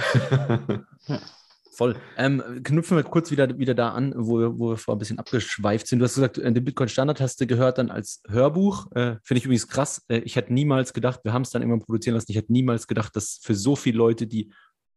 [1.75, 1.95] Voll.
[2.17, 5.17] Ähm, knüpfen wir kurz wieder, wieder da an, wo wir, wo wir vor ein bisschen
[5.17, 5.99] abgeschweift sind.
[5.99, 8.91] Du hast gesagt, den Bitcoin-Standard hast du gehört dann als Hörbuch.
[8.91, 10.05] Äh, Finde ich übrigens krass.
[10.07, 12.86] Äh, ich hätte niemals gedacht, wir haben es dann immer produzieren lassen, ich hätte niemals
[12.86, 14.53] gedacht, dass für so viele Leute die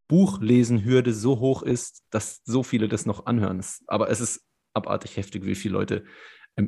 [0.09, 3.65] Buchlesen-Hürde so hoch ist, dass so viele das noch anhören.
[3.87, 4.43] Aber es ist
[4.75, 6.05] abartig heftig, wie viele Leute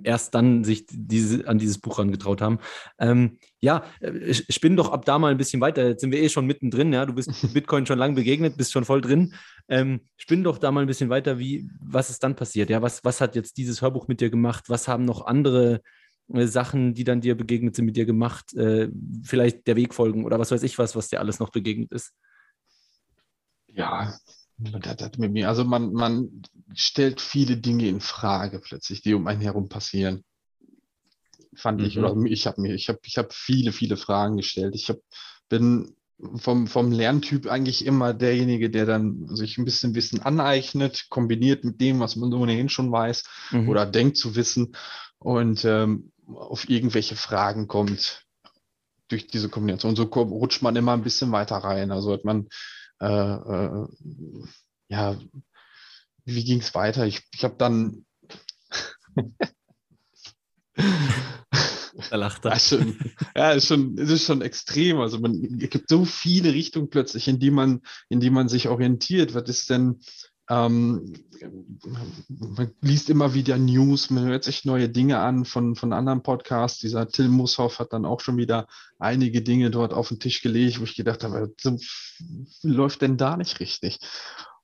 [0.04, 2.58] erst dann sich diese, an dieses Buch herangetraut haben.
[2.98, 5.88] Ähm, ja, äh, spinn doch ab da mal ein bisschen weiter.
[5.88, 7.06] Jetzt sind wir eh schon mittendrin, ja.
[7.06, 9.34] Du bist Bitcoin schon lange begegnet, bist schon voll drin.
[9.68, 12.70] Ähm, spinn doch da mal ein bisschen weiter, wie, was ist dann passiert?
[12.70, 14.64] Ja, was, was hat jetzt dieses Hörbuch mit dir gemacht?
[14.68, 15.80] Was haben noch andere
[16.32, 18.54] äh, Sachen, die dann dir begegnet sind, mit dir gemacht?
[18.54, 18.90] Äh,
[19.24, 22.12] vielleicht der Weg folgen oder was weiß ich was, was dir alles noch begegnet ist?
[23.68, 24.14] Ja,
[25.44, 26.42] also man, man
[26.74, 30.24] stellt viele Dinge in Frage plötzlich, die um einen herum passieren.
[31.54, 31.86] Fand mhm.
[31.86, 34.74] ich, oder ich habe mir, ich habe ich hab viele, viele Fragen gestellt.
[34.74, 34.98] Ich hab,
[35.48, 35.94] bin
[36.36, 41.80] vom, vom Lerntyp eigentlich immer derjenige, der dann sich ein bisschen Wissen aneignet, kombiniert mit
[41.80, 43.68] dem, was man ohnehin schon weiß mhm.
[43.68, 44.74] oder denkt zu wissen
[45.18, 48.24] und ähm, auf irgendwelche Fragen kommt
[49.08, 49.96] durch diese Kombination.
[49.96, 51.90] So rutscht man immer ein bisschen weiter rein.
[51.92, 52.48] Also hat man
[53.00, 53.88] ja,
[56.24, 57.06] wie ging es weiter?
[57.06, 58.04] Ich, ich habe dann
[62.10, 62.52] Da lacht er.
[62.52, 62.96] Ja, schon,
[63.36, 65.00] ja ist schon, es ist schon extrem.
[65.00, 68.68] Also man es gibt so viele Richtungen plötzlich, in die man, in die man sich
[68.68, 69.34] orientiert.
[69.34, 70.00] Was ist denn,
[70.48, 71.14] ähm,
[72.28, 76.80] man liest immer wieder News, man hört sich neue Dinge an von, von anderen Podcasts.
[76.80, 78.66] Dieser Till Mushoff hat dann auch schon wieder
[78.98, 81.78] einige Dinge dort auf den Tisch gelegt, wo ich gedacht habe, so
[82.62, 83.98] läuft denn da nicht richtig?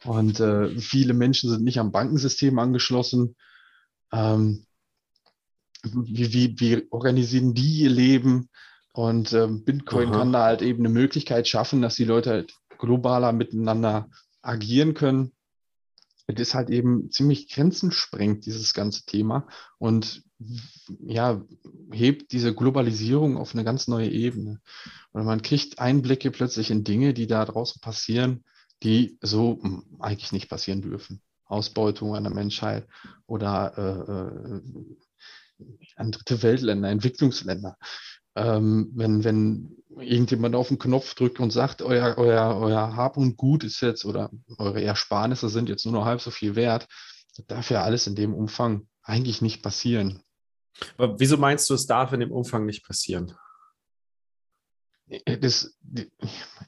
[0.05, 3.37] Und äh, viele Menschen sind nicht am Bankensystem angeschlossen.
[4.12, 4.66] Ähm,
[5.83, 8.49] wie, wie, wie organisieren die ihr Leben?
[8.92, 10.18] Und ähm, Bitcoin Aha.
[10.18, 14.09] kann da halt eben eine Möglichkeit schaffen, dass die Leute halt globaler miteinander
[14.40, 15.33] agieren können.
[16.27, 19.47] Es ist halt eben ziemlich grenzensprengt, dieses ganze Thema.
[19.79, 20.23] Und
[21.01, 21.43] ja,
[21.93, 24.61] hebt diese Globalisierung auf eine ganz neue Ebene.
[25.13, 28.45] Und man kriegt Einblicke plötzlich in Dinge, die da draußen passieren,
[28.83, 31.21] die so hm, eigentlich nicht passieren dürfen.
[31.47, 32.87] Ausbeutung einer Menschheit
[33.27, 35.65] oder äh, äh,
[35.97, 37.77] an dritte Weltländer, Entwicklungsländer.
[38.37, 43.37] Ähm, wenn, wenn irgendjemand auf den Knopf drückt und sagt, euer, euer, euer Hab und
[43.37, 46.88] Gut ist jetzt oder eure Ersparnisse sind jetzt nur noch halb so viel wert,
[47.37, 50.23] das darf ja alles in dem Umfang eigentlich nicht passieren.
[50.97, 53.37] Aber wieso meinst du, es darf in dem Umfang nicht passieren?
[55.27, 55.77] Das,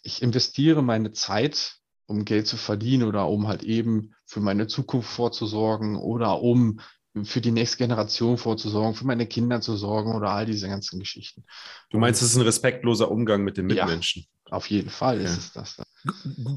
[0.03, 5.09] ich investiere meine Zeit, um Geld zu verdienen oder um halt eben für meine Zukunft
[5.09, 6.81] vorzusorgen oder um
[7.25, 11.45] für die nächste Generation vorzusorgen, für meine Kinder zu sorgen oder all diese ganzen Geschichten.
[11.91, 13.85] Du meinst, es ist ein respektloser Umgang mit den Ja.
[13.87, 14.27] Mitmenschen?
[14.51, 15.25] Auf jeden Fall Okay.
[15.25, 15.77] ist es das.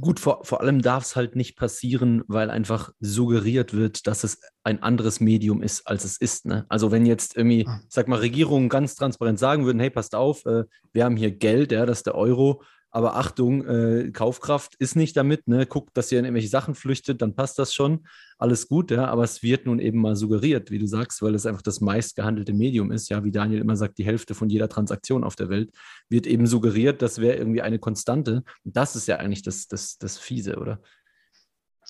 [0.01, 4.39] Gut, vor, vor allem darf es halt nicht passieren, weil einfach suggeriert wird, dass es
[4.63, 6.45] ein anderes Medium ist, als es ist.
[6.45, 6.65] Ne?
[6.69, 7.81] Also wenn jetzt irgendwie, Ah.
[7.89, 11.71] sag mal, Regierungen ganz transparent sagen würden, hey, passt auf, äh, wir haben hier Geld,
[11.71, 15.65] ja, das ist der Euro, aber Achtung, äh, Kaufkraft ist nicht damit, ne?
[15.65, 19.23] guckt, dass ihr in irgendwelche Sachen flüchtet, dann passt das schon, alles gut, ja, aber
[19.23, 22.53] es wird nun eben mal suggeriert, wie du sagst, weil es einfach das meist gehandelte
[22.53, 25.71] Medium ist, ja, wie Daniel immer sagt, die Hälfte von jeder Transaktion auf der Welt
[26.09, 28.43] wird eben suggeriert, das wäre irgendwie eine Konstante.
[28.63, 30.81] Und das ist ja eigentlich das, das, das Fiese, oder?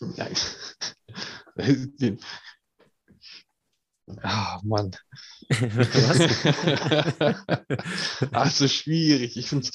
[0.01, 0.33] Nein.
[4.23, 4.91] Ah, Mann.
[8.33, 9.37] Ach, so schwierig.
[9.37, 9.71] Ich, ich,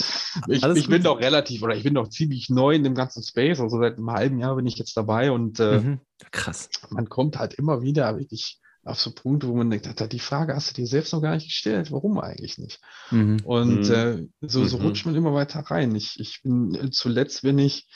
[0.65, 3.61] ich bin doch relativ oder ich bin doch ziemlich neu in dem ganzen Space.
[3.61, 6.01] Also seit einem halben Jahr bin ich jetzt dabei und äh, Mhm.
[6.31, 6.69] Krass.
[6.91, 10.71] man kommt halt immer wieder wirklich auf so Punkte, wo man denkt, die Frage hast
[10.71, 11.91] du dir selbst noch gar nicht gestellt.
[11.91, 12.81] Warum eigentlich nicht?
[13.11, 13.41] Mhm.
[13.45, 13.95] Und Mhm.
[13.95, 14.85] äh, so, so Mhm.
[14.85, 15.95] rutscht man immer weiter rein.
[15.95, 17.89] Ich, ich bin äh, zuletzt bin ich,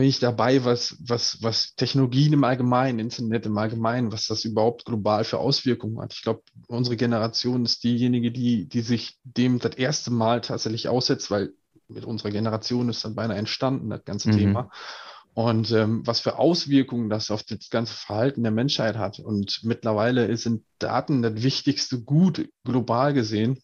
[0.00, 4.84] bin ich dabei, was, was, was Technologien im Allgemeinen, Internet im Allgemeinen, was das überhaupt
[4.84, 6.12] global für Auswirkungen hat.
[6.14, 11.30] Ich glaube, unsere Generation ist diejenige, die, die sich dem das erste Mal tatsächlich aussetzt,
[11.30, 11.52] weil
[11.86, 14.36] mit unserer Generation ist dann beinahe entstanden, das ganze Mhm.
[14.36, 14.70] Thema.
[15.34, 19.20] Und ähm, was für Auswirkungen das auf das ganze Verhalten der Menschheit hat.
[19.20, 23.62] Und mittlerweile sind Daten das wichtigste Gut global gesehen.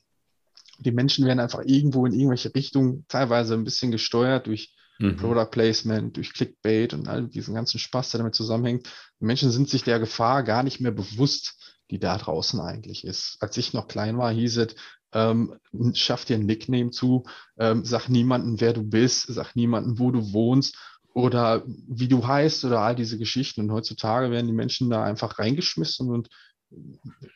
[0.78, 5.16] Die Menschen werden einfach irgendwo in irgendwelche Richtungen teilweise ein bisschen gesteuert durch Mhm.
[5.16, 8.86] Product Placement, durch Clickbait und all diesen ganzen Spaß, der damit zusammenhängt.
[9.20, 13.38] Die Menschen sind sich der Gefahr gar nicht mehr bewusst, die da draußen eigentlich ist.
[13.40, 14.74] Als ich noch klein war, hieß es,
[15.12, 15.56] ähm,
[15.94, 17.24] schaff dir ein Nickname zu,
[17.58, 20.76] ähm, sag niemandem, wer du bist, sag niemandem, wo du wohnst
[21.14, 23.62] oder wie du heißt oder all diese Geschichten.
[23.62, 26.28] Und heutzutage werden die Menschen da einfach reingeschmissen und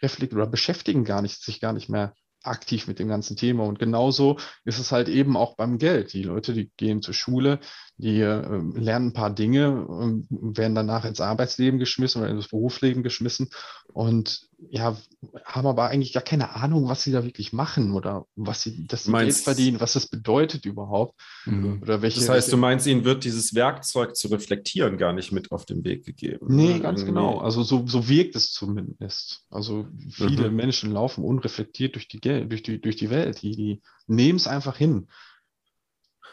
[0.03, 3.64] reflektieren oder beschäftigen gar nicht, sich gar nicht mehr aktiv mit dem ganzen Thema.
[3.64, 6.12] Und genauso ist es halt eben auch beim Geld.
[6.12, 7.61] Die Leute, die gehen zur Schule,
[7.96, 8.42] die äh,
[8.74, 13.50] lernen ein paar Dinge, und werden danach ins Arbeitsleben geschmissen oder ins Berufsleben geschmissen
[13.92, 14.96] und ja,
[15.44, 19.04] haben aber eigentlich gar keine Ahnung, was sie da wirklich machen oder was sie, dass
[19.04, 21.80] sie Meinst- Geld verdienen, was das bedeutet überhaupt Mhm.
[21.83, 22.20] oder welche.
[22.20, 25.64] Das heißt, du welche, meinst, ihnen wird dieses Werkzeug zu reflektieren gar nicht mit auf
[25.66, 26.46] den Weg gegeben.
[26.48, 26.80] Nee, ne?
[26.80, 27.38] ganz genau.
[27.38, 29.42] Also so, so wirkt es zumindest.
[29.50, 30.57] Also viele Mhm.
[30.57, 33.42] Menschen laufen unreflektiert durch die, durch die, durch die Welt.
[33.42, 35.09] Die, die nehmen es einfach hin.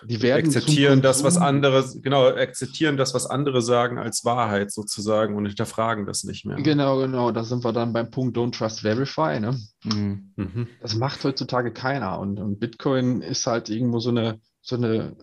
[0.03, 4.71] Die werden zum akzeptieren das, was andere, genau, akzeptieren das, was andere sagen als Wahrheit
[4.71, 6.57] sozusagen und hinterfragen das nicht mehr.
[6.57, 7.31] Genau, genau.
[7.31, 9.39] Da sind wir dann beim Punkt Don't Trust Verify.
[9.39, 9.59] Ne?
[9.83, 10.33] Mhm.
[10.35, 10.67] Mhm.
[10.81, 12.19] Das macht heutzutage keiner.
[12.19, 15.15] Und, und Bitcoin ist halt irgendwo so eine, so eine,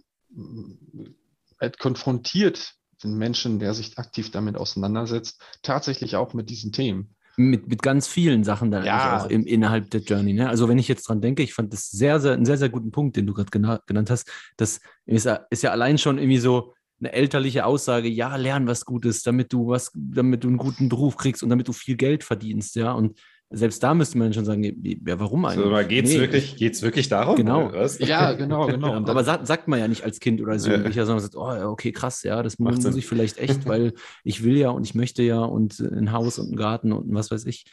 [1.61, 7.14] halt konfrontiert den Menschen, der sich aktiv damit auseinandersetzt, tatsächlich auch mit diesen Themen.
[7.40, 9.16] Mit, mit ganz vielen Sachen dann Ja.
[9.16, 10.33] auch im, innerhalb der Journey.
[10.33, 10.48] Ne?
[10.48, 12.90] Also wenn ich jetzt dran denke, ich fand das sehr, sehr, einen sehr, sehr guten
[12.90, 14.29] Punkt, den du gerade gena genannt hast.
[14.57, 18.85] Das ist ja, ist ja allein schon irgendwie so eine elterliche Aussage, ja, lern was
[18.85, 22.24] Gutes, damit du was, damit du einen guten Beruf kriegst und damit du viel Geld
[22.24, 22.90] verdienst, ja.
[22.90, 23.20] Und
[23.51, 25.65] selbst da müsste man schon sagen, ja, warum eigentlich?
[25.65, 26.21] So, aber geht's Nee.
[26.21, 27.37] wirklich, geht's wirklich darum?
[27.37, 27.73] Genau.
[27.99, 28.95] Ja, genau, genau.
[28.95, 30.73] Aber sagt, sagt man ja nicht als Kind oder als Ja.
[30.73, 32.97] Jugendlicher, sondern sagt, oh, ja, okay, krass, ja, das Macht muss Sinn.
[32.97, 36.49] ich vielleicht echt, weil ich will ja und ich möchte ja und ein Haus und
[36.49, 37.65] einen Garten und was weiß ich.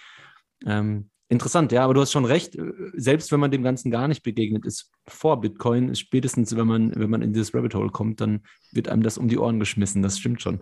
[0.65, 2.55] Ähm, Interessant, ja, aber du hast schon recht.
[2.93, 7.09] Selbst wenn man dem Ganzen gar nicht begegnet ist vor Bitcoin, spätestens wenn man, wenn
[7.09, 10.03] man in dieses Rabbit Hole kommt, dann wird einem das um die Ohren geschmissen.
[10.03, 10.61] Das stimmt schon.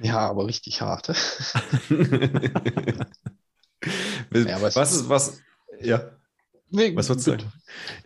[0.00, 1.08] Ja, aber richtig hart.
[4.34, 5.40] ja, was, ist, was,
[5.80, 6.10] ja.
[6.68, 7.26] Nee, was, was,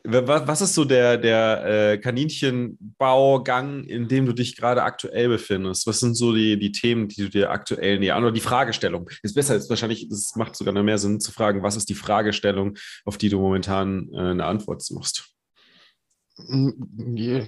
[0.05, 5.87] was, ist so der, der äh, Kaninchenbaugang, in dem du dich gerade aktuell befindest?
[5.87, 9.09] Was sind so die, die Themen, die du dir aktuell näher Oder die Fragestellung?
[9.23, 11.95] Ist besser, ist wahrscheinlich, es macht sogar noch mehr Sinn zu fragen, was ist die
[11.95, 15.31] Fragestellung, auf die du momentan äh, eine Antwort suchst?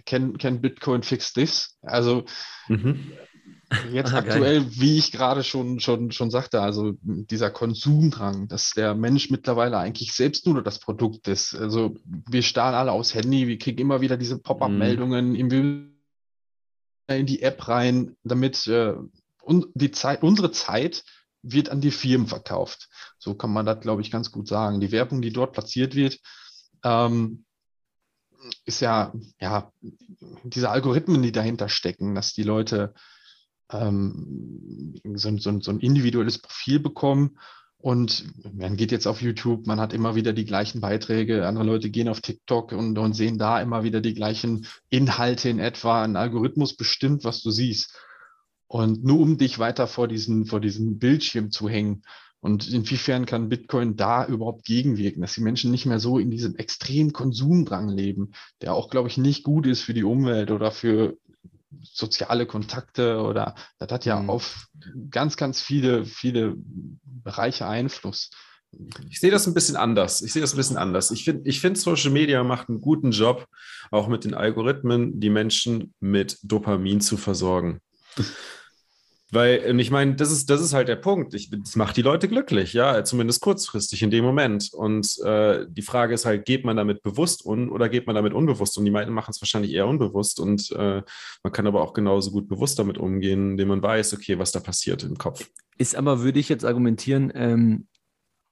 [0.06, 1.78] Can, can Bitcoin fix this?
[1.82, 2.24] Also
[2.68, 3.12] mhm.
[3.92, 4.70] Jetzt ah, aktuell, geil.
[4.70, 10.12] wie ich gerade schon, schon, schon sagte, also dieser Konsumdrang, dass der Mensch mittlerweile eigentlich
[10.12, 11.54] selbst nur das Produkt ist.
[11.54, 15.80] Also wir starren alle aufs Handy, wir kriegen immer wieder diese Pop-up-Meldungen mhm.
[17.08, 18.94] in die App rein, damit äh,
[19.44, 21.04] un die Zeit, unsere Zeit
[21.42, 22.88] wird an die Firmen verkauft.
[23.18, 24.80] So kann man das, glaube ich, ganz gut sagen.
[24.80, 26.18] Die Werbung, die dort platziert wird,
[26.84, 27.44] ähm,
[28.64, 29.72] ist ja, ja,
[30.42, 32.94] diese Algorithmen, die dahinter stecken, dass die Leute
[33.72, 37.38] ähm, so, so, so ein individuelles Profil bekommen.
[37.78, 41.46] Und man geht jetzt auf YouTube, man hat immer wieder die gleichen Beiträge.
[41.46, 45.58] Andere Leute gehen auf TikTok und, und sehen da immer wieder die gleichen Inhalte in
[45.58, 46.04] etwa.
[46.04, 47.98] Ein Algorithmus bestimmt, was du siehst.
[48.68, 52.04] Und nur um dich weiter vor diesen, vor diesen Bildschirm zu hängen.
[52.40, 56.56] Und inwiefern kann Bitcoin da überhaupt gegenwirken, dass die Menschen nicht mehr so in diesem
[56.56, 61.16] extremen Konsumdrang leben, der auch, glaube ich, nicht gut ist für die Umwelt oder für
[61.82, 64.30] soziale Kontakte oder das hat ja mhm.
[64.30, 64.66] auf
[65.10, 68.30] ganz, ganz viele, viele Bereiche Einfluss.
[69.10, 70.22] Ich sehe das ein bisschen anders.
[70.22, 71.10] Ich sehe das ein bisschen anders.
[71.10, 73.46] Ich finde, ich find, Social Media macht einen guten Job,
[73.90, 77.80] auch mit den Algorithmen, die Menschen mit Dopamin zu versorgen.
[79.32, 81.32] Weil, ich meine, das ist, das ist halt der Punkt.
[81.32, 84.74] Ich, das macht die Leute glücklich, ja, zumindest kurzfristig in dem Moment.
[84.74, 88.34] Und äh, die Frage ist halt, geht man damit bewusst un oder geht man damit
[88.34, 88.76] unbewusst?
[88.76, 90.38] Und die meisten machen es wahrscheinlich eher unbewusst.
[90.38, 91.00] Und äh,
[91.42, 94.60] man kann aber auch genauso gut bewusst damit umgehen, indem man weiß, okay, was da
[94.60, 95.48] passiert im Kopf.
[95.78, 97.86] Ist aber, würde ich jetzt argumentieren, ähm,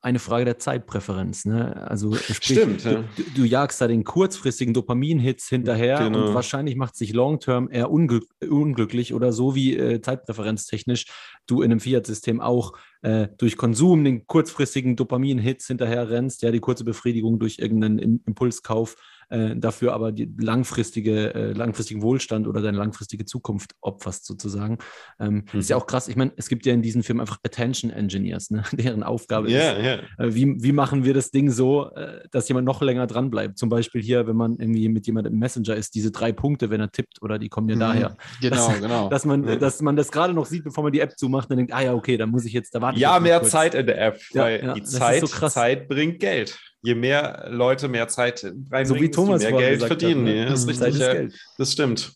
[0.02, 1.44] eine Frage der Zeitpräferenz.
[1.44, 1.76] Ne?
[1.88, 3.04] Also sprich, Stimmt, ja.
[3.16, 6.28] du, du, jagst da den kurzfristigen Dopamin-Hits hinterher genau.
[6.28, 11.06] und wahrscheinlich macht sich Long-Term eher unglück, unglücklich oder so wie äh, zeitpräferenztechnisch
[11.46, 16.60] du in einem Fiat-System auch äh, durch Konsum den kurzfristigen Dopamin-Hits hinterher rennst, ja, die
[16.60, 18.96] kurze Befriedigung durch irgendeinen Impulskauf
[19.30, 24.78] äh, dafür aber die langfristige, äh, langfristigen Wohlstand oder deine langfristige Zukunft opferst sozusagen.
[25.18, 25.60] Ähm, mhm.
[25.60, 25.82] Ist ja mhm.
[25.82, 26.08] auch krass.
[26.08, 28.62] Ich meine, es gibt ja in diesen Firmen einfach Attention Engineers, ne?
[28.72, 29.98] deren Aufgabe yeah, ist, yeah.
[30.18, 33.58] Äh, wie, wie machen wir das Ding so, äh, dass jemand noch länger dran bleibt.
[33.58, 36.80] Zum Beispiel hier, wenn man irgendwie mit jemandem im Messenger ist, diese drei Punkte, wenn
[36.80, 37.80] er tippt oder die kommen ja mhm.
[37.80, 38.16] daher.
[38.40, 39.08] Genau, dass, genau.
[39.08, 41.72] Dass man, dass man das gerade noch sieht, bevor man die App zumacht, dann denkt,
[41.72, 42.98] ah ja, okay, dann muss ich jetzt, da warten.
[42.98, 43.42] Ja, mehr.
[43.42, 47.88] Zeit in der App, weil ja, die Zeit, so Zeit bringt Geld je mehr Leute
[47.88, 50.26] mehr Zeit reinbringen, so wie Thomas mehr Geld verdienen.
[50.26, 50.46] Hat, ne?
[50.46, 52.12] das, ist richtig, ja, das stimmt.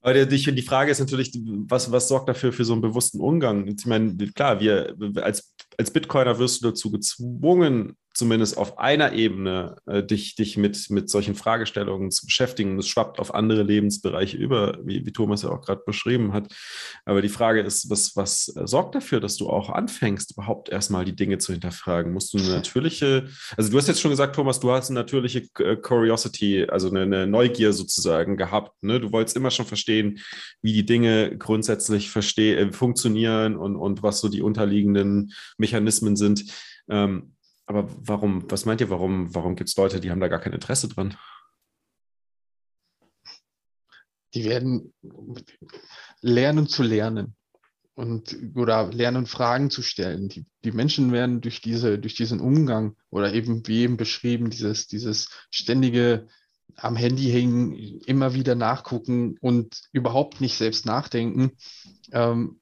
[0.00, 1.32] Aber die, die Frage ist natürlich,
[1.66, 3.66] was, was sorgt dafür für so einen bewussten Umgang?
[3.66, 9.76] Ich meine, klar, wir als, als Bitcoiner wirst du dazu gezwungen, zumindest auf einer Ebene
[9.86, 12.76] äh, dich, dich mit, mit solchen Fragestellungen zu beschäftigen.
[12.76, 16.52] Das schwappt auf andere Lebensbereiche über, wie, wie Thomas ja auch gerade beschrieben hat.
[17.04, 21.14] Aber die Frage ist, was, was sorgt dafür, dass du auch anfängst, überhaupt erstmal die
[21.14, 22.12] Dinge zu hinterfragen?
[22.12, 25.44] Musst du eine natürliche, also du hast jetzt schon gesagt, Thomas, du hast eine natürliche
[25.60, 28.82] äh, Curiosity, also eine, eine Neugier sozusagen gehabt.
[28.82, 28.98] Ne?
[28.98, 30.18] Du wolltest immer schon verstehen,
[30.60, 36.46] wie die Dinge grundsätzlich versteh äh, funktionieren und, und was so die unterliegenden Mechanismen sind.
[36.90, 37.34] Ähm,
[37.68, 40.54] aber warum, was meint ihr, warum, warum gibt es Leute, die haben da gar kein
[40.54, 41.16] Interesse dran?
[44.34, 44.94] Die werden
[46.22, 47.36] lernen zu lernen
[47.94, 50.30] und oder lernen Fragen zu stellen.
[50.30, 54.86] Die, die Menschen werden durch diese, durch diesen Umgang oder eben wie eben beschrieben, dieses,
[54.86, 56.26] dieses ständige
[56.76, 61.52] am Handy hängen, immer wieder nachgucken und überhaupt nicht selbst nachdenken,
[62.12, 62.60] ähm,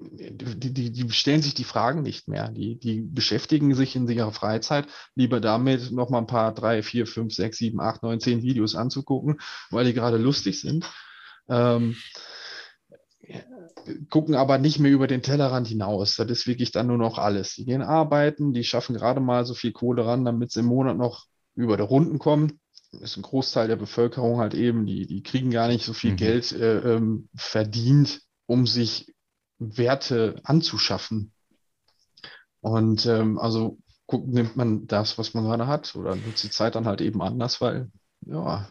[0.00, 2.50] die, die, die stellen sich die Fragen nicht mehr.
[2.50, 7.06] Die, die beschäftigen sich in ihrer Freizeit lieber damit, noch mal ein paar, drei, vier,
[7.06, 10.88] fünf, sechs, sieben, acht, neun, zehn Videos anzugucken, weil die gerade lustig sind.
[11.48, 11.96] Ähm,
[14.08, 16.16] gucken aber nicht mehr über den Tellerrand hinaus.
[16.16, 17.54] Das ist wirklich dann nur noch alles.
[17.54, 20.96] Die gehen arbeiten, die schaffen gerade mal so viel Kohle ran, damit sie im Monat
[20.96, 22.60] noch über der Runden kommen.
[22.92, 26.12] Das ist ein Großteil der Bevölkerung halt eben, die, die kriegen gar nicht so viel
[26.12, 26.16] mhm.
[26.16, 29.12] Geld äh, ähm, verdient, um sich
[29.58, 31.32] Werte anzuschaffen.
[32.60, 36.74] Und ähm, also guck, nimmt man das, was man gerade hat, oder nutzt die Zeit
[36.74, 37.90] dann halt eben anders, weil,
[38.22, 38.68] ja,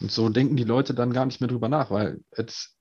[0.00, 2.76] und so denken die Leute dann gar nicht mehr drüber nach, weil es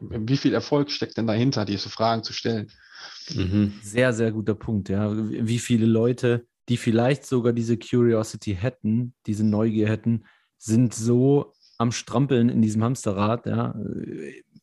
[0.00, 2.70] wie viel Erfolg steckt denn dahinter, diese Fragen zu stellen?
[3.34, 3.74] Mhm.
[3.82, 5.12] Sehr, sehr guter Punkt, ja.
[5.14, 10.24] Wie viele Leute, die vielleicht sogar diese Curiosity hätten, diese Neugier hätten,
[10.58, 13.74] sind so am Strampeln in diesem Hamsterrad, ja,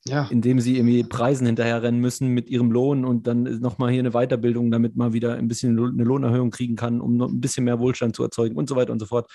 [0.07, 0.27] ja.
[0.29, 4.71] indem sie irgendwie Preisen hinterherrennen müssen mit ihrem Lohn und dann nochmal hier eine Weiterbildung,
[4.71, 8.15] damit man wieder ein bisschen eine Lohnerhöhung kriegen kann, um noch ein bisschen mehr Wohlstand
[8.15, 9.29] zu erzeugen und so weiter und so fort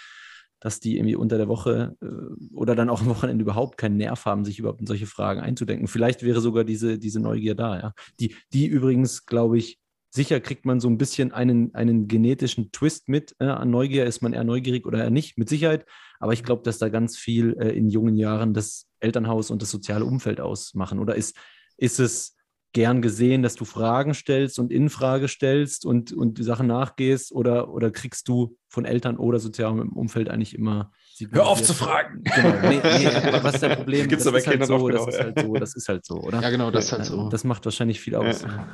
[0.60, 4.24] dass die irgendwie unter der Woche äh, oder dann auch am Wochenende überhaupt keinen Nerv
[4.24, 5.86] haben, sich überhaupt in solche Fragen einzudenken.
[5.86, 7.92] Vielleicht wäre sogar diese, diese Neugier da, ja.
[8.20, 9.78] Die, die übrigens, glaube ich,
[10.10, 13.36] sicher kriegt man so ein bisschen einen, einen genetischen Twist mit.
[13.38, 15.86] Äh, an Neugier ist man eher neugierig oder eher nicht, mit Sicherheit.
[16.18, 19.70] Aber ich glaube, dass da ganz viel äh, in jungen Jahren das Elternhaus und das
[19.70, 20.98] soziale Umfeld ausmachen.
[20.98, 21.36] Oder ist,
[21.76, 22.36] ist es
[22.72, 27.32] gern gesehen, dass du Fragen stellst und in Frage stellst und, und die Sachen nachgehst
[27.32, 30.92] oder, oder kriegst du von Eltern oder sozialem Umfeld eigentlich immer
[31.32, 32.22] Hör auf zu fragen.
[32.22, 32.68] Genau.
[32.68, 33.06] Nee, nee,
[33.42, 34.08] was ist das Problem?
[34.08, 36.40] Gibt's das, ist halt so, genau, das ist halt so, das ist halt so, oder?
[36.40, 37.28] Ja, genau, das ist halt so.
[37.28, 38.42] Das macht wahrscheinlich viel aus.
[38.42, 38.68] Ja.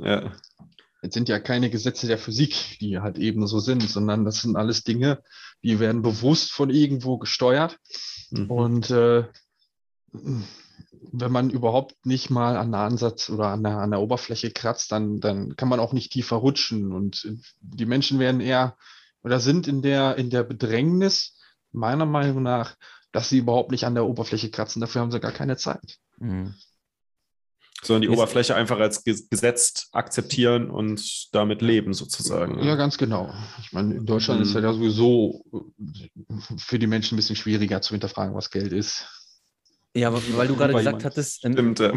[0.00, 0.32] ja.
[1.00, 4.56] Es sind ja keine Gesetze der Physik, die halt eben so sind, sondern das sind
[4.56, 5.22] alles Dinge,
[5.62, 7.78] die werden bewusst von irgendwo gesteuert.
[8.30, 8.50] Mhm.
[8.50, 9.24] Und äh,
[11.12, 14.92] wenn man überhaupt nicht mal an der Ansatz oder an der, an der Oberfläche kratzt,
[14.92, 16.92] dann, dann kann man auch nicht tiefer rutschen.
[16.92, 17.28] Und
[17.60, 18.76] die Menschen werden eher
[19.22, 21.38] oder sind in der, in der Bedrängnis,
[21.72, 22.76] meiner Meinung nach,
[23.12, 24.80] dass sie überhaupt nicht an der Oberfläche kratzen.
[24.80, 25.98] Dafür haben sie gar keine Zeit.
[26.18, 26.54] Mhm.
[27.82, 32.62] Sondern die Oberfläche einfach als gesetzt akzeptieren und damit leben, sozusagen.
[32.62, 33.32] Ja, ganz genau.
[33.60, 34.46] Ich meine, in Deutschland mhm.
[34.46, 35.44] ist ja sowieso
[36.56, 39.06] für die Menschen ein bisschen schwieriger zu hinterfragen, was Geld ist.
[39.96, 41.92] Ja, weil du gerade gesagt hattest, ähm, Stimmt, ja.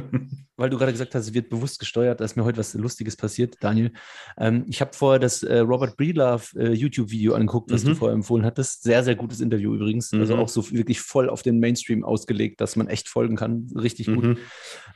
[0.55, 3.17] weil du gerade gesagt hast, es wird bewusst gesteuert, da ist mir heute was Lustiges
[3.17, 3.91] passiert, Daniel.
[4.37, 7.89] Ähm, ich habe vorher das äh, Robert Breedlove äh, YouTube-Video angeguckt, was mhm.
[7.89, 8.83] du vorher empfohlen hattest.
[8.83, 10.13] Sehr, sehr gutes Interview übrigens.
[10.13, 10.21] Also mhm.
[10.29, 13.67] Also auch so wirklich voll auf den Mainstream ausgelegt, dass man echt folgen kann.
[13.75, 14.23] Richtig gut.
[14.23, 14.37] Mhm.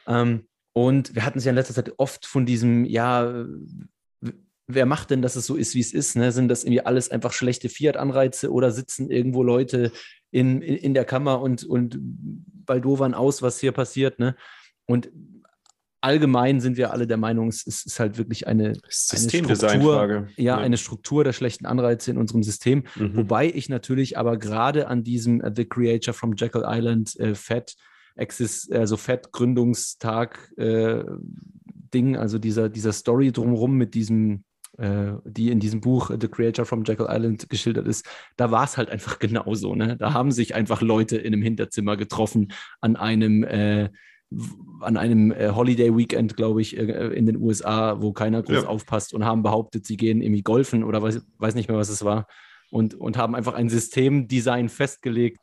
[0.07, 3.45] Ähm, und wir hatten es ja in letzter Zeit oft von diesem, ja,
[4.67, 6.15] wer macht denn, dass es so ist, wie es ist?
[6.15, 6.31] Ne?
[6.31, 9.91] Sind das irgendwie alles einfach schlechte Fiat-Anreize oder sitzen irgendwo Leute
[10.33, 11.97] in, in, in, der Kammer und, und
[12.65, 14.19] baldowern aus, was hier passiert?
[14.19, 14.35] Ne?
[14.85, 15.11] Und
[16.01, 20.77] allgemein sind wir alle der Meinung, es ist halt wirklich eine, Struktur, ja, ja, eine
[20.77, 22.83] Struktur der schlechten Anreize in unserem System.
[22.95, 23.15] Mhm.
[23.15, 27.75] Wobei ich natürlich aber gerade an diesem uh, The Creator from Jekyll Island äh, Fed
[28.15, 31.03] Exis, also Fed Gründungstag äh,
[31.93, 36.65] Ding, also dieser, dieser Story drumherum mit diesem äh, die in diesem Buch The Creator
[36.65, 38.07] from Jekyll Island geschildert ist,
[38.37, 39.75] da war es halt einfach genauso.
[39.75, 39.97] Ne?
[39.97, 42.51] Da haben sich einfach Leute in einem Hinterzimmer getroffen
[42.81, 43.89] an einem äh,
[44.81, 48.67] an einem äh, Holiday Weekend, glaube ich, äh, in den USA, wo keiner groß ja.
[48.67, 52.03] aufpasst und haben behauptet, sie gehen irgendwie golfen oder weiß, weiß nicht mehr, was es
[52.03, 52.27] war.
[52.71, 55.39] Und, und haben einfach ein Systemdesign festgelegt,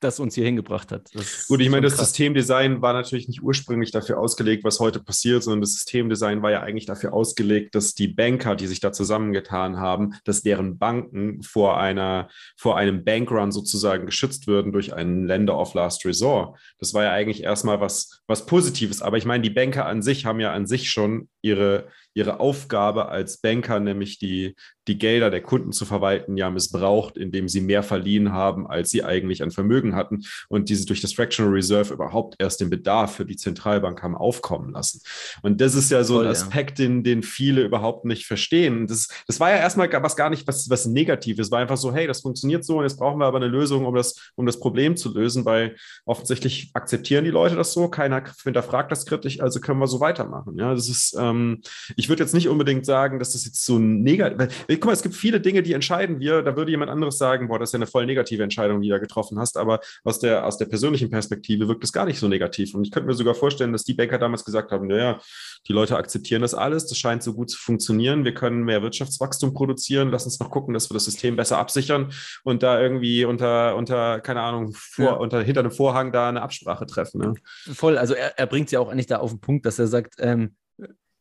[0.00, 1.10] das uns hier hingebracht hat.
[1.48, 2.08] Gut, ich meine, das krass.
[2.08, 6.60] Systemdesign war natürlich nicht ursprünglich dafür ausgelegt, was heute passiert, sondern das Systemdesign war ja
[6.60, 11.78] eigentlich dafür ausgelegt, dass die Banker, die sich da zusammengetan haben, dass deren Banken vor
[11.78, 16.58] einer, vor einem Bankrun sozusagen geschützt würden durch einen Lender of Last Resort.
[16.78, 19.02] Das war ja eigentlich erstmal was, was Positives.
[19.02, 23.08] Aber ich meine, die Banker an sich haben ja an sich schon ihre, ihre Aufgabe
[23.08, 24.54] als Banker, nämlich die,
[24.88, 29.04] die Gelder der Kunden zu verwalten, ja missbraucht, indem sie mehr verliehen haben, als sie
[29.04, 33.24] eigentlich an Vermögen hatten und diese durch das Fractional Reserve überhaupt erst den Bedarf für
[33.24, 35.00] die Zentralbank haben aufkommen lassen.
[35.42, 36.86] Und das ist ja so Voll, ein Aspekt, ja.
[36.86, 38.86] den, den viele überhaupt nicht verstehen.
[38.86, 41.46] Das, das war ja erstmal was gar nicht was, was Negatives.
[41.46, 43.86] Es war einfach so, hey, das funktioniert so und jetzt brauchen wir aber eine Lösung,
[43.86, 48.22] um das, um das Problem zu lösen, weil offensichtlich akzeptieren die Leute das so, keiner
[48.42, 50.58] hinterfragt das kritisch, also können wir so weitermachen.
[50.58, 51.62] Ja, das ist, ähm,
[51.96, 55.14] ich würde jetzt nicht unbedingt sagen, dass das jetzt so negativ, guck mal, es gibt
[55.14, 56.42] viele Dinge, die entscheiden wir.
[56.42, 58.94] Da würde jemand anderes sagen, boah, das ist ja eine voll negative Entscheidung, die du
[58.94, 59.56] da getroffen hast.
[59.56, 62.74] Aber aus der, aus der persönlichen Perspektive wirkt es gar nicht so negativ.
[62.74, 65.20] Und ich könnte mir sogar vorstellen, dass die Banker damals gesagt haben, naja,
[65.68, 68.24] die Leute akzeptieren das alles, das scheint so gut zu funktionieren.
[68.24, 70.10] Wir können mehr Wirtschaftswachstum produzieren.
[70.10, 72.12] Lass uns noch gucken, dass wir das System besser absichern
[72.42, 75.12] und da irgendwie unter, unter keine Ahnung, vor, ja.
[75.12, 77.20] unter, hinter einem Vorhang da eine Absprache treffen.
[77.20, 77.34] Ne?
[77.72, 79.86] Voll, also er, er bringt es ja auch eigentlich da auf den Punkt, dass er
[79.86, 80.56] sagt, ähm,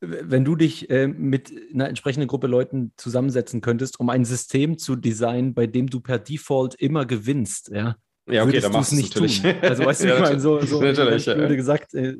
[0.04, 4.96] wenn du dich äh, mit einer entsprechenden Gruppe Leuten zusammensetzen könntest, um ein System zu
[4.96, 7.96] designen, bei dem du per Default immer gewinnst, ja,
[8.26, 9.54] ja, okay, dann machst du es nicht tun.
[9.62, 11.46] Also weißt du, ja, ich meine, so, so natürlich, ja.
[11.48, 12.16] gesagt, äh,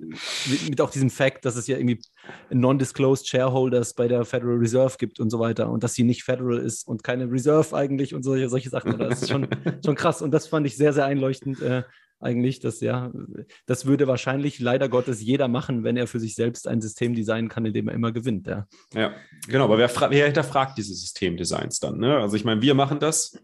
[0.48, 2.02] mit, mit, auch diesem Fakt, dass es ja irgendwie
[2.50, 6.58] non-disclosed Shareholders bei der Federal Reserve gibt und so weiter und dass sie nicht Federal
[6.58, 8.98] ist und keine Reserve eigentlich und solche, solche Sachen.
[8.98, 9.48] Das ist schon,
[9.86, 11.84] schon krass und das fand ich sehr, sehr einleuchtend, äh,
[12.24, 12.60] eigentlich.
[12.60, 13.12] Das, ja,
[13.66, 17.50] das würde wahrscheinlich leider Gottes jeder machen, wenn er für sich selbst ein System designen
[17.50, 18.48] kann, in dem er immer gewinnt.
[18.48, 19.14] Ja, ja
[19.48, 19.66] genau.
[19.66, 22.00] Aber wer, wer hinterfragt diese Systemdesigns dann?
[22.00, 22.18] Ne?
[22.18, 23.38] Also ich meine, wir machen das.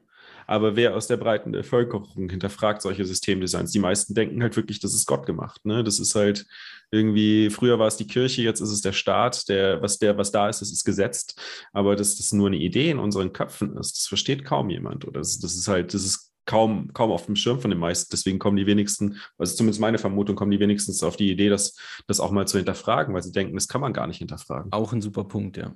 [0.50, 3.72] Aber wer aus der breiten Bevölkerung hinterfragt solche Systemdesigns?
[3.72, 5.64] Die meisten denken halt wirklich, das ist Gott gemacht.
[5.64, 5.84] Ne?
[5.84, 6.48] Das ist halt
[6.90, 10.32] irgendwie, früher war es die Kirche, jetzt ist es der Staat, der, was, der, was
[10.32, 11.40] da ist, das ist gesetzt.
[11.72, 15.06] Aber dass das nur eine Idee in unseren Köpfen ist, das versteht kaum jemand.
[15.08, 18.10] Oder das, das ist halt, das ist kaum, kaum auf dem Schirm von den meisten.
[18.12, 21.76] Deswegen kommen die wenigsten, also zumindest meine Vermutung, kommen die wenigstens auf die Idee, das,
[22.08, 24.72] das auch mal zu hinterfragen, weil sie denken, das kann man gar nicht hinterfragen.
[24.72, 25.76] Auch ein super Punkt, ja.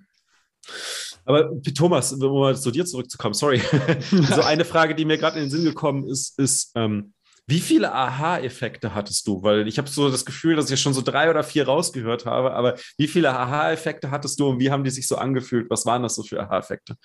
[1.26, 3.62] Aber Thomas, um mal zu dir zurückzukommen, sorry.
[4.12, 7.14] so eine Frage, die mir gerade in den Sinn gekommen ist, ist, ähm,
[7.46, 9.44] wie viele Aha-Effekte hattest du?
[9.44, 12.54] Weil ich habe so das Gefühl, dass ich schon so drei oder vier rausgehört habe,
[12.54, 15.70] aber wie viele Aha-Effekte hattest du und wie haben die sich so angefühlt?
[15.70, 16.96] Was waren das so für Aha-Effekte?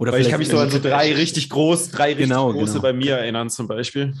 [0.00, 2.72] Oder Weil ich kann mich so an so drei richtig groß, drei richtig genau, große
[2.72, 2.82] genau.
[2.82, 4.14] bei mir erinnern zum Beispiel.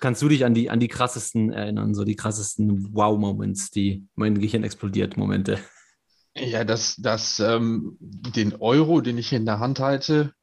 [0.00, 4.38] Kannst du dich an die, an die krassesten erinnern, so die krassesten Wow-Moments, die mein
[4.38, 5.58] Gehirn explodiert, Momente?
[6.36, 10.34] Ja, dass, dass ähm, den Euro, den ich in der Hand halte,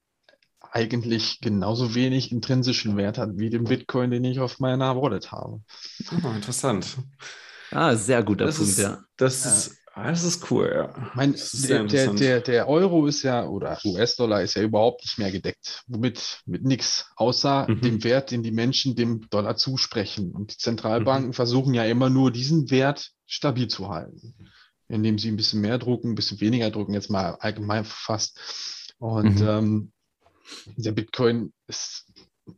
[0.72, 5.62] eigentlich genauso wenig intrinsischen Wert hat wie den Bitcoin, den ich auf meiner Wallet habe.
[6.12, 6.98] Oh, interessant.
[7.70, 9.04] Ah, sehr guter das Punkt, ist, ja.
[9.16, 11.12] Das ist Ah, das ist cool, ja.
[11.16, 11.36] Mein,
[11.68, 15.84] der, der, der, der, Euro ist ja, oder US-Dollar ist ja überhaupt nicht mehr gedeckt.
[15.88, 16.42] Womit?
[16.46, 17.82] Mit nichts, außer mhm.
[17.82, 20.32] dem Wert, den die Menschen dem Dollar zusprechen.
[20.32, 21.34] Und die Zentralbanken mhm.
[21.34, 24.34] versuchen ja immer nur, diesen Wert stabil zu halten.
[24.88, 28.94] Indem sie ein bisschen mehr drucken, ein bisschen weniger drucken, jetzt mal allgemein verfasst.
[28.98, 29.48] Und mhm.
[29.48, 29.92] ähm,
[30.78, 32.06] der Bitcoin ist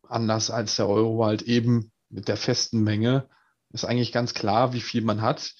[0.08, 3.28] anders als der Euro halt eben mit der festen Menge.
[3.72, 5.54] Ist eigentlich ganz klar, wie viel man hat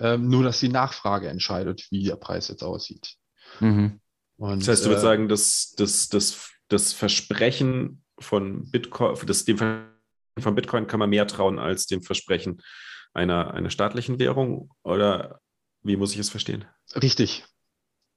[0.00, 3.14] ähm, nur dass die Nachfrage entscheidet, wie der Preis jetzt aussieht.
[3.60, 4.00] Mhm.
[4.36, 9.44] Und, das heißt, du würdest äh, sagen, dass, dass, dass das Versprechen von Bitcoin, das,
[9.44, 12.62] dem von Bitcoin kann man mehr trauen als dem Versprechen
[13.12, 14.70] einer, einer staatlichen Währung?
[14.82, 15.40] Oder
[15.82, 16.64] wie muss ich es verstehen?
[16.94, 17.44] Richtig.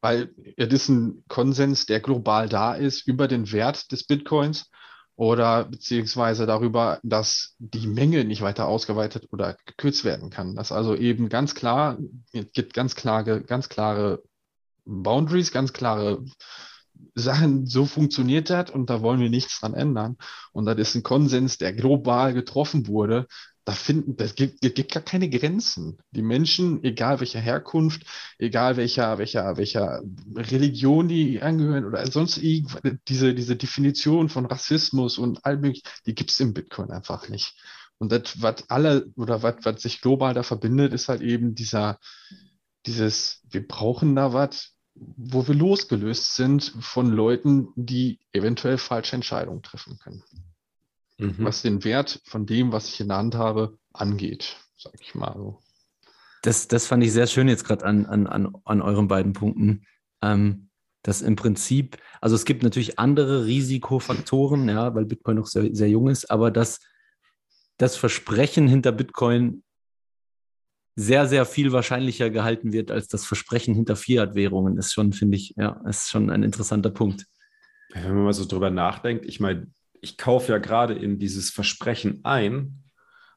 [0.01, 4.69] Weil es ist ein Konsens, der global da ist über den Wert des Bitcoins
[5.15, 10.55] oder beziehungsweise darüber, dass die Menge nicht weiter ausgeweitet oder gekürzt werden kann.
[10.55, 11.97] Dass also eben ganz klar,
[12.31, 14.23] es gibt ganz klare, ganz klare
[14.85, 16.23] Boundaries, ganz klare
[17.15, 20.17] Sachen, so funktioniert das und da wollen wir nichts dran ändern.
[20.51, 23.27] Und das ist ein Konsens, der global getroffen wurde,
[23.65, 25.97] da finden, es gibt, gibt gar keine Grenzen.
[26.11, 28.03] Die Menschen, egal welcher Herkunft,
[28.37, 30.01] egal welcher, welcher, welcher
[30.35, 36.31] Religion die angehören oder sonst irgendwas, diese, diese Definition von Rassismus und all die gibt
[36.31, 37.55] es im Bitcoin einfach nicht.
[37.99, 41.99] Und das, was alle oder was, was sich global da verbindet, ist halt eben dieser,
[42.85, 49.63] dieses, wir brauchen da was, wo wir losgelöst sind von Leuten, die eventuell falsche Entscheidungen
[49.63, 50.23] treffen können
[51.23, 51.45] mhm.
[51.45, 55.33] was den Wert von dem, was ich in der Hand habe, angeht, sag ich mal
[55.35, 55.59] so.
[56.41, 59.85] Das, das fand ich sehr schön jetzt gerade an, an, an, an euren beiden Punkten.
[60.21, 60.69] Ähm,
[61.03, 65.89] dass im Prinzip, also es gibt natürlich andere Risikofaktoren, ja, weil Bitcoin noch sehr, sehr
[65.89, 66.79] jung ist, aber dass
[67.77, 69.63] das Versprechen hinter Bitcoin
[70.95, 75.53] sehr, sehr viel wahrscheinlicher gehalten wird als das Versprechen hinter Fiat-Währungen, ist schon, finde ich,
[75.57, 77.25] ja, ist schon ein interessanter Punkt.
[77.93, 79.67] Wenn man mal so drüber nachdenkt, ich meine,
[80.03, 82.79] ich kaufe ja gerade in dieses Versprechen ein.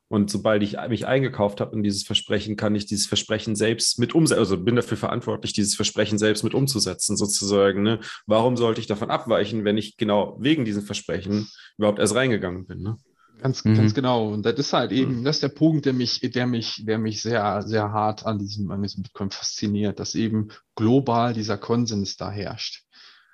[0.08, 4.14] Und sobald ich mich eingekauft habe in dieses Versprechen, kann ich dieses Versprechen selbst mit
[4.14, 7.82] umsetzen, also bin dafür verantwortlich, dieses Versprechen selbst mit umzusetzen, sozusagen.
[7.82, 7.98] Ne?
[8.26, 12.82] Warum sollte ich davon abweichen, wenn ich genau wegen diesem Versprechen überhaupt erst reingegangen bin?
[12.82, 12.96] Ne?
[13.40, 13.74] Ganz, mhm.
[13.74, 14.32] ganz genau.
[14.32, 15.24] Und das ist halt eben, mhm.
[15.24, 18.70] das ist der Punkt, der mich, der mich, der mich sehr, sehr hart an diesem,
[18.70, 22.85] an diesem Bitcoin fasziniert, dass eben global dieser Konsens da herrscht.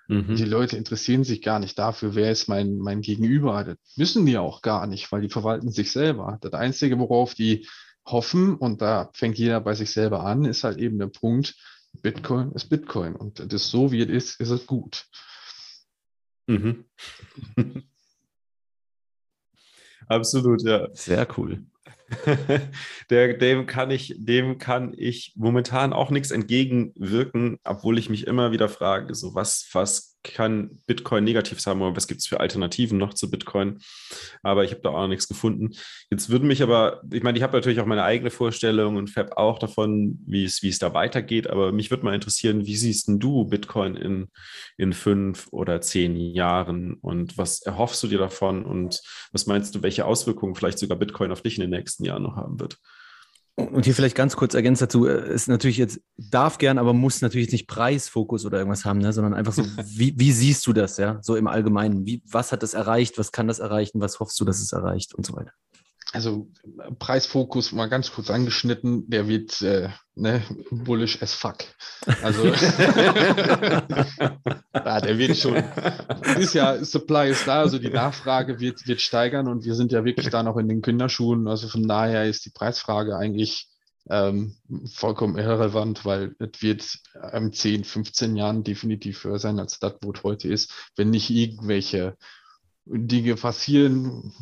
[0.09, 0.37] Mhm.
[0.37, 3.65] Die Leute interessieren sich gar nicht dafür, wer ist mein, mein Gegenüber.
[3.65, 6.39] Das müssen die auch gar nicht, weil die verwalten sich selber.
[6.41, 7.67] Das Einzige, worauf die
[8.05, 11.55] hoffen, und da fängt jeder bei sich selber an, ist halt eben der Punkt,
[12.01, 13.15] Bitcoin ist Bitcoin.
[13.15, 15.07] Und das ist so, wie es ist, ist es gut.
[16.47, 16.85] Mhm.
[20.09, 20.89] Absolut, ja.
[20.95, 21.65] Sehr cool.
[23.11, 28.53] Der, dem, kann ich, dem kann ich momentan auch nichts entgegenwirken, obwohl ich mich immer
[28.53, 32.99] wieder frage, so was, was kann Bitcoin negativ haben oder was gibt es für Alternativen
[32.99, 33.79] noch zu Bitcoin?
[34.43, 35.71] Aber ich habe da auch noch nichts gefunden.
[36.11, 39.37] Jetzt würden mich aber, ich meine, ich habe natürlich auch meine eigene Vorstellung und Fab
[39.37, 43.09] auch davon, wie es, wie es da weitergeht, aber mich würde mal interessieren, wie siehst
[43.09, 44.29] du Bitcoin in,
[44.77, 49.01] in fünf oder zehn Jahren und was erhoffst du dir davon und
[49.33, 52.37] was meinst du, welche Auswirkungen vielleicht sogar Bitcoin auf dich in den nächsten Jahren noch
[52.37, 52.79] haben wird?
[53.55, 57.21] Und hier vielleicht ganz kurz ergänzt dazu, äh, ist natürlich jetzt, darf gern, aber muss
[57.21, 59.13] natürlich nicht Preisfokus oder irgendwas haben, ne?
[59.13, 62.07] sondern einfach so, wie, wie siehst du das, ja, so im Allgemeinen?
[62.07, 65.15] Wie, was hat das erreicht, was kann das erreichen, was hoffst du, dass es erreicht
[65.15, 65.53] und so weiter?
[66.13, 66.47] Also
[66.99, 71.57] Preisfokus mal ganz kurz angeschnitten, der wird äh, ne, bullish as fuck.
[72.23, 72.45] Also
[74.75, 75.63] ja, der wird schon.
[76.37, 80.05] Dieses Jahr Supply ist da, also die Nachfrage wird, wird steigern und wir sind ja
[80.05, 81.49] wirklich da noch in den Kinderschuhen.
[81.49, 83.69] Also von daher ist die Preisfrage eigentlich
[84.11, 84.57] ähm,
[84.93, 86.99] vollkommen irrelevant, weil es wird
[87.33, 91.31] in 10, 15 Jahren definitiv höher sein, als das, wo es heute ist, wenn nicht
[91.31, 92.17] irgendwelche
[92.85, 94.33] Dinge passieren,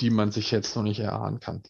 [0.00, 1.62] die man sich jetzt noch nicht erahnen kann.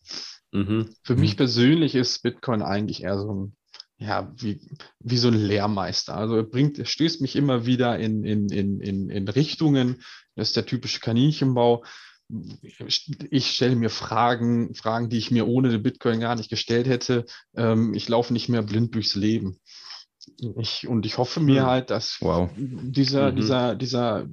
[0.53, 0.91] Mhm.
[1.03, 3.57] Für mich persönlich ist Bitcoin eigentlich eher so ein,
[3.99, 4.61] ja, wie,
[4.99, 6.17] wie so ein Lehrmeister.
[6.17, 10.03] Also er bringt, er stößt mich immer wieder in, in, in, in, in Richtungen.
[10.35, 11.85] Das ist der typische Kaninchenbau.
[13.31, 17.27] Ich stelle mir Fragen, Fragen, die ich mir ohne den Bitcoin gar nicht gestellt hätte.
[17.55, 19.59] Ähm, ich laufe nicht mehr blind durchs Leben.
[20.59, 21.69] Ich, und ich hoffe mir hm.
[21.69, 22.51] halt, dass wow.
[22.57, 23.37] dieser, mhm.
[23.37, 24.29] dieser, dieser,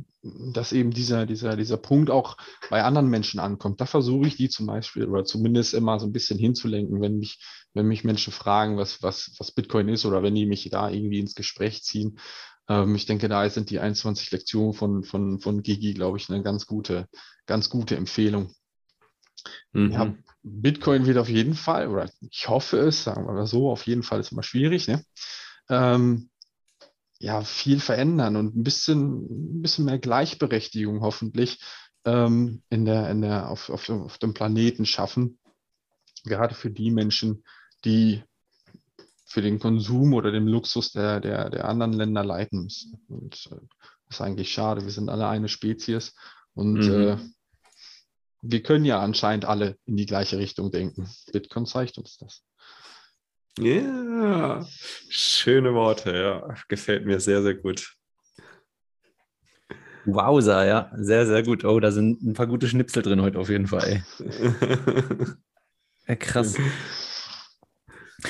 [0.53, 2.37] dass eben dieser, dieser, dieser Punkt auch
[2.69, 3.81] bei anderen Menschen ankommt.
[3.81, 7.39] Da versuche ich die zum Beispiel oder zumindest immer so ein bisschen hinzulenken, wenn mich,
[7.73, 11.19] wenn mich Menschen fragen, was, was, was Bitcoin ist oder wenn die mich da irgendwie
[11.19, 12.19] ins Gespräch ziehen.
[12.67, 16.43] Ähm, ich denke, da sind die 21 Lektionen von, von, von Gigi, glaube ich, eine
[16.43, 17.07] ganz gute,
[17.45, 18.53] ganz gute Empfehlung.
[19.71, 19.91] Mhm.
[19.91, 20.13] Ja,
[20.43, 24.03] Bitcoin wird auf jeden Fall, oder ich hoffe es, sagen wir mal so, auf jeden
[24.03, 25.03] Fall ist immer schwierig, ne?
[25.69, 26.29] ähm,
[27.19, 31.59] ja, viel verändern und ein bisschen, ein bisschen mehr Gleichberechtigung hoffentlich
[32.05, 35.39] ähm, in der, in der, auf, auf, auf dem Planeten schaffen.
[36.25, 37.43] Gerade für die Menschen,
[37.85, 38.23] die
[39.25, 42.99] für den Konsum oder den Luxus der, der, der anderen Länder leiten müssen.
[43.07, 43.55] Und äh,
[44.07, 44.83] das ist eigentlich schade.
[44.83, 46.15] Wir sind alle eine Spezies
[46.53, 46.93] und mhm.
[46.93, 47.17] äh,
[48.41, 51.09] wir können ja anscheinend alle in die gleiche Richtung denken.
[51.33, 52.43] Bitcoin zeigt uns das.
[53.57, 54.65] Ja,
[55.09, 56.55] schöne Worte, ja.
[56.67, 57.95] Gefällt mir sehr, sehr gut.
[60.05, 60.91] Wowser, ja.
[60.95, 61.65] Sehr, sehr gut.
[61.65, 64.03] Oh, da sind ein paar gute Schnipsel drin heute auf jeden Fall.
[66.07, 66.55] ja, krass.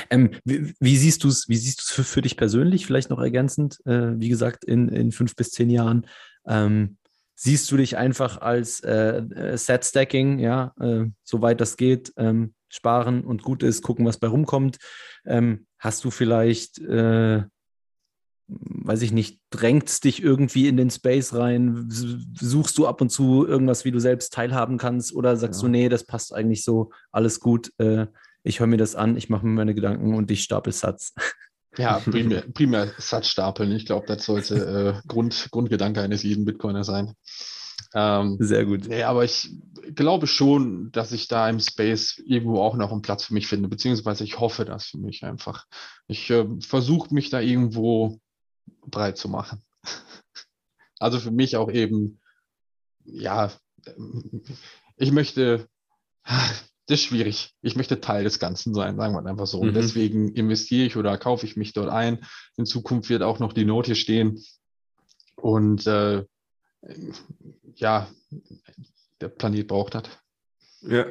[0.09, 3.09] Ähm, wie, wie, siehst du es, wie siehst du es für, für, dich persönlich, vielleicht
[3.09, 6.07] noch ergänzend, äh, wie gesagt, in, in fünf bis zehn Jahren?
[6.45, 6.97] Ähm,
[7.35, 13.23] siehst du dich einfach als äh, äh Set-Stacking, ja, äh, soweit das geht, ähm, sparen
[13.23, 14.77] und gut ist, gucken, was bei rumkommt.
[15.25, 17.43] Ähm, hast du vielleicht, äh,
[18.47, 21.87] weiß ich nicht, drängt dich irgendwie in den Space rein?
[21.89, 25.13] Suchst du ab und zu irgendwas, wie du selbst teilhaben kannst?
[25.13, 25.67] Oder sagst ja.
[25.67, 28.07] du, nee, das passt eigentlich so, alles gut, äh,
[28.43, 31.13] ich höre mir das an, ich mache mir meine Gedanken und ich stapel Satz?
[31.77, 33.71] Ja, primär, primär Satz stapeln.
[33.71, 34.55] Ich glaube, das sollte
[35.03, 37.13] äh, Grund, Grundgedanke eines jeden Bitcoiner sein.
[37.93, 38.87] Ähm, Sehr gut.
[38.87, 39.49] Nee, aber ich
[39.95, 43.69] glaube schon, dass ich da im Space irgendwo auch noch einen Platz für mich finde,
[43.69, 45.65] beziehungsweise ich hoffe das für mich einfach.
[46.07, 48.19] Ich äh, versuche mich da irgendwo
[48.85, 49.61] breit zu machen.
[50.99, 52.19] also für mich auch eben,
[53.05, 53.51] ja,
[54.97, 55.67] ich möchte,
[56.25, 57.53] das ist schwierig.
[57.61, 59.61] Ich möchte Teil des Ganzen sein, sagen wir einfach so.
[59.61, 59.69] Mhm.
[59.69, 62.25] Und deswegen investiere ich oder kaufe ich mich dort ein.
[62.57, 64.43] In Zukunft wird auch noch die Note hier stehen.
[65.35, 66.25] Und äh,
[67.79, 68.07] ja,
[69.21, 70.21] der Planet braucht hat.
[70.81, 71.05] Ja.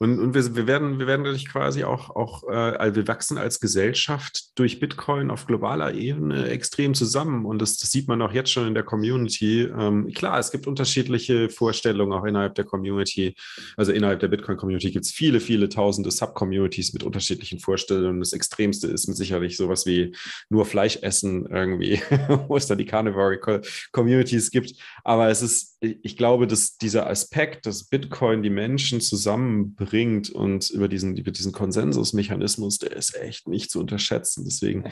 [0.00, 3.58] Und, und wir, wir, werden, wir werden dadurch quasi auch, auch äh, wir wachsen als
[3.58, 7.44] Gesellschaft durch Bitcoin auf globaler Ebene extrem zusammen.
[7.44, 9.62] Und das, das sieht man auch jetzt schon in der Community.
[9.62, 13.34] Ähm, klar, es gibt unterschiedliche Vorstellungen auch innerhalb der Community.
[13.76, 18.20] Also innerhalb der Bitcoin-Community gibt es viele, viele tausende Sub-Communities mit unterschiedlichen Vorstellungen.
[18.20, 20.14] Das Extremste ist mit sicherlich sowas wie
[20.48, 22.00] nur Fleisch essen irgendwie,
[22.46, 24.74] wo es da die Carnivore-Communities gibt.
[25.02, 30.70] Aber es ist, ich glaube, dass dieser Aspekt, dass Bitcoin die Menschen zusammenbringt, bringt und
[30.70, 34.44] über diesen, über diesen Konsensusmechanismus, der ist echt nicht zu unterschätzen.
[34.44, 34.84] Deswegen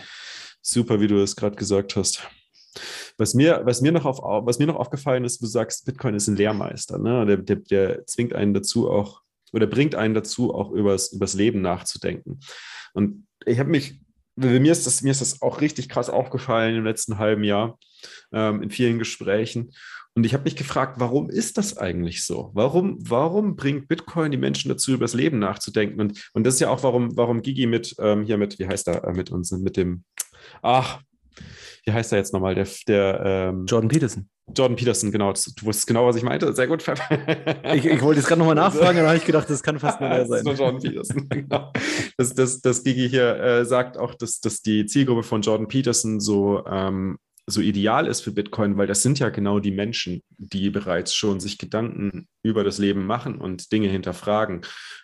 [0.62, 2.26] super, wie du es gerade gesagt hast.
[3.18, 6.28] Was mir, was, mir noch auf, was mir noch aufgefallen ist, du sagst, Bitcoin ist
[6.28, 6.98] ein Lehrmeister.
[6.98, 7.26] Ne?
[7.26, 9.22] Der, der, der zwingt einen dazu auch,
[9.52, 12.40] oder bringt einen dazu, auch übers, übers Leben nachzudenken.
[12.92, 14.00] Und ich habe mich,
[14.34, 17.78] mir ist, das, mir ist das auch richtig krass aufgefallen im letzten halben Jahr
[18.32, 19.72] ähm, in vielen Gesprächen.
[20.16, 22.50] Und ich habe mich gefragt, warum ist das eigentlich so?
[22.54, 26.00] Warum, warum bringt Bitcoin die Menschen dazu, über das Leben nachzudenken?
[26.00, 28.88] Und, und das ist ja auch, warum, warum Gigi mit, ähm, hier mit, wie heißt
[28.88, 30.04] er, äh, mit uns, mit dem,
[30.62, 31.02] ach,
[31.84, 34.30] wie heißt er jetzt nochmal, der, der ähm, Jordan Peterson.
[34.56, 35.32] Jordan Peterson, genau.
[35.32, 36.50] Du wusstest genau, was ich meinte.
[36.54, 36.82] Sehr gut.
[37.74, 40.08] ich, ich wollte jetzt gerade nochmal nachfragen, dann habe ich gedacht, das kann fast nur
[40.08, 40.44] der sein.
[40.46, 41.72] Das Jordan Peterson, genau.
[42.16, 46.20] Das, das, das Gigi hier äh, sagt auch, dass, dass die Zielgruppe von Jordan Peterson
[46.20, 50.70] so ähm, so ideal ist für Bitcoin, weil das sind ja genau die Menschen, die
[50.70, 54.62] bereits schon sich Gedanken über das Leben machen und Dinge hinterfragen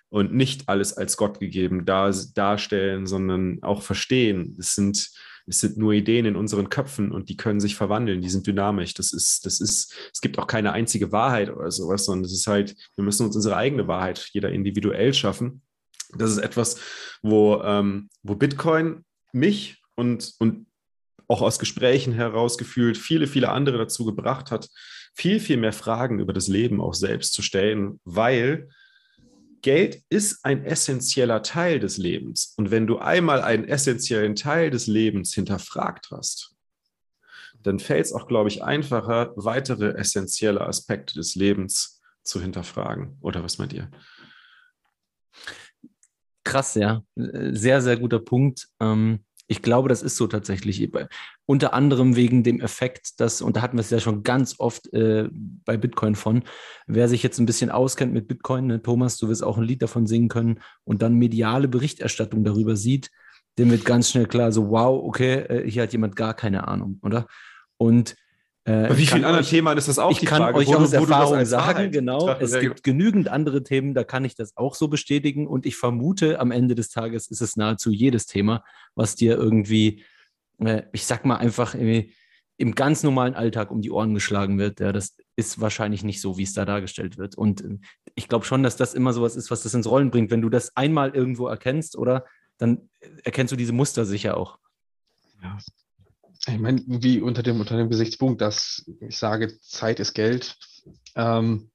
[0.08, 4.56] und nicht alles als Gott gegeben dar, darstellen, sondern auch verstehen.
[4.58, 5.10] Es sind
[5.46, 8.94] Es sind nur Ideen in unseren Köpfen und die können sich verwandeln, die sind dynamisch.
[8.94, 12.46] Das ist, das ist, es gibt auch keine einzige Wahrheit oder sowas, sondern es ist
[12.46, 15.62] halt, wir müssen uns unsere eigene Wahrheit jeder individuell schaffen.
[16.16, 16.78] Das ist etwas,
[17.22, 20.66] wo, ähm, wo Bitcoin mich und, und
[21.32, 24.68] auch aus Gesprächen herausgefühlt viele, viele andere dazu gebracht hat,
[25.14, 28.68] viel, viel mehr Fragen über das Leben auch selbst zu stellen, weil
[29.62, 32.52] Geld ist ein essentieller Teil des Lebens.
[32.58, 36.54] Und wenn du einmal einen essentiellen Teil des Lebens hinterfragt hast,
[37.62, 43.16] dann fällt es auch, glaube ich, einfacher, weitere essentielle Aspekte des Lebens zu hinterfragen.
[43.22, 43.90] Oder was meint ihr?
[46.44, 47.02] Krass, ja.
[47.14, 48.68] Sehr, sehr guter Punkt.
[48.80, 50.90] Ähm, ich glaube, das ist so tatsächlich.
[51.46, 54.92] Unter anderem wegen dem Effekt, dass, und da hatten wir es ja schon ganz oft
[54.92, 56.42] äh, bei Bitcoin von,
[56.86, 59.82] wer sich jetzt ein bisschen auskennt mit Bitcoin, ne, Thomas, du wirst auch ein Lied
[59.82, 63.10] davon singen können und dann mediale Berichterstattung darüber sieht,
[63.58, 66.98] dem wird ganz schnell klar, so wow, okay, äh, hier hat jemand gar keine Ahnung,
[67.02, 67.26] oder?
[67.76, 68.21] Und äh,
[68.64, 71.90] Bei wie vielen anderen Themen ist das auch ich die kann euch aus Erfahrung sagen,
[71.90, 72.28] genau.
[72.28, 75.48] Es gibt genügend andere Themen, da kann ich das auch so bestätigen.
[75.48, 78.62] Und ich vermute, am Ende des Tages ist es nahezu jedes Thema,
[78.94, 80.04] was dir irgendwie,
[80.60, 84.78] äh, ich sag mal einfach im ganz normalen Alltag um die Ohren geschlagen wird.
[84.78, 87.34] Ja, das ist wahrscheinlich nicht so, wie es da dargestellt wird.
[87.36, 87.78] Und äh,
[88.14, 90.30] ich glaube schon, dass das immer sowas ist, was das ins Rollen bringt.
[90.30, 92.26] Wenn du das einmal irgendwo erkennst, oder
[92.58, 92.88] dann
[93.24, 94.58] erkennst du diese Muster sicher auch.
[95.42, 95.58] Ja,
[96.46, 100.56] ich meine, wie unter dem, unter dem Gesichtspunkt, dass ich sage, Zeit ist Geld,
[101.14, 101.70] ähm,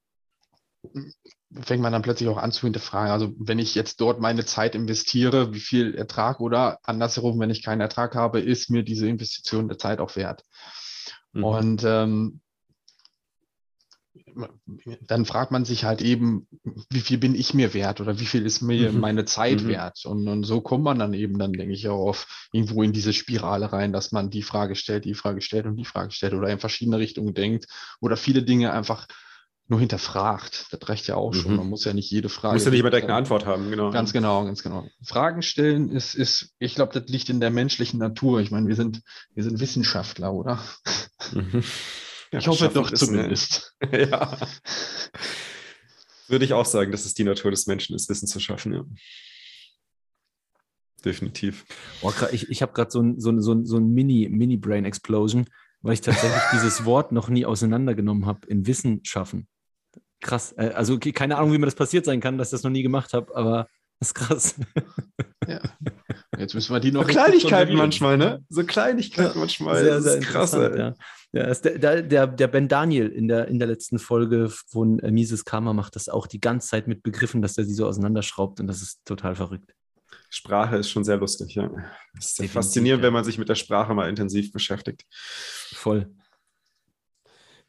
[1.60, 3.10] fängt man dann plötzlich auch an zu hinterfragen.
[3.10, 7.62] Also wenn ich jetzt dort meine Zeit investiere, wie viel Ertrag oder andersherum, wenn ich
[7.62, 10.44] keinen Ertrag habe, ist mir diese Investition der Zeit auch wert.
[11.32, 11.44] Mhm.
[11.44, 12.40] Und ähm,
[15.06, 16.46] dann fragt man sich halt eben,
[16.90, 19.00] wie viel bin ich mir wert oder wie viel ist mir mhm.
[19.00, 19.68] meine Zeit mhm.
[19.68, 20.04] wert?
[20.04, 23.12] Und, und, so kommt man dann eben dann, denke ich, auch auf irgendwo in diese
[23.12, 26.48] Spirale rein, dass man die Frage stellt, die Frage stellt und die Frage stellt oder
[26.48, 27.66] in verschiedene Richtungen denkt
[28.00, 29.06] oder viele Dinge einfach
[29.68, 30.66] nur hinterfragt.
[30.70, 31.52] Das reicht ja auch schon.
[31.52, 31.58] Mhm.
[31.58, 32.54] Man muss ja nicht jede Frage.
[32.54, 33.90] Muss ja nicht immer direkt eine Antwort haben, genau.
[33.90, 34.86] Ganz genau, ganz genau.
[35.02, 38.40] Fragen stellen ist, ist ich glaube, das liegt in der menschlichen Natur.
[38.40, 39.02] Ich meine, wir sind,
[39.34, 40.58] wir sind Wissenschaftler, oder?
[41.32, 41.62] Mhm.
[42.32, 43.74] Ja, ich hoffe doch zumindest.
[43.92, 44.38] ja.
[46.28, 48.84] Würde ich auch sagen, dass es die Natur des Menschen ist, Wissen zu schaffen, ja.
[51.04, 51.64] Definitiv.
[52.02, 55.46] Oh, ich ich habe gerade so ein, so ein, so ein, so ein Mini, Mini-Brain-Explosion,
[55.80, 59.46] weil ich tatsächlich dieses Wort noch nie auseinandergenommen habe in Wissen schaffen.
[60.20, 60.52] Krass.
[60.58, 62.82] Äh, also keine Ahnung, wie mir das passiert sein kann, dass ich das noch nie
[62.82, 63.68] gemacht habe, aber
[64.00, 64.54] das ist krass.
[65.46, 65.60] Ja.
[66.36, 67.02] Jetzt müssen wir die noch.
[67.02, 68.44] So Kleinigkeiten manchmal, ne?
[68.48, 69.82] So Kleinigkeiten ja, manchmal.
[69.82, 70.52] Sehr, sehr das ist krass.
[70.52, 70.94] Ja.
[71.32, 75.10] Ja, ist der, der, der Ben Daniel in der, in der letzten Folge von äh,
[75.10, 78.60] Mises Karma macht das auch die ganze Zeit mit Begriffen, dass er sie so auseinanderschraubt
[78.60, 79.74] und das ist total verrückt.
[80.30, 81.70] Sprache ist schon sehr lustig, ja.
[82.18, 83.06] Es ist faszinierend, ja.
[83.06, 85.04] wenn man sich mit der Sprache mal intensiv beschäftigt.
[85.10, 86.10] Voll.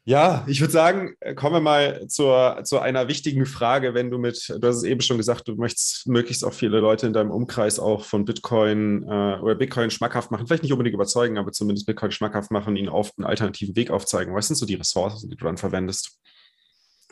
[0.04, 4.18] Ja, ich würde sagen, äh, kommen wir mal zur, zu einer wichtigen Frage, wenn du
[4.18, 7.30] mit, du hast es eben schon gesagt, du möchtest möglichst auch viele Leute in deinem
[7.30, 11.86] Umkreis auch von Bitcoin äh, oder Bitcoin schmackhaft machen, vielleicht nicht unbedingt überzeugen, aber zumindest
[11.86, 14.34] Bitcoin schmackhaft machen, ihnen auf einen alternativen Weg aufzeigen.
[14.34, 16.18] Was sind so die Ressourcen, die du dann verwendest?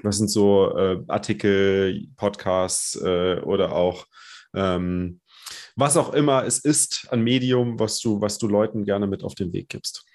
[0.02, 4.06] Was sind so äh, Artikel, Podcasts äh, oder auch
[4.54, 5.20] ähm,
[5.76, 9.34] was auch immer es ist an Medium, was du, was du Leuten gerne mit auf
[9.34, 10.07] den Weg gibst?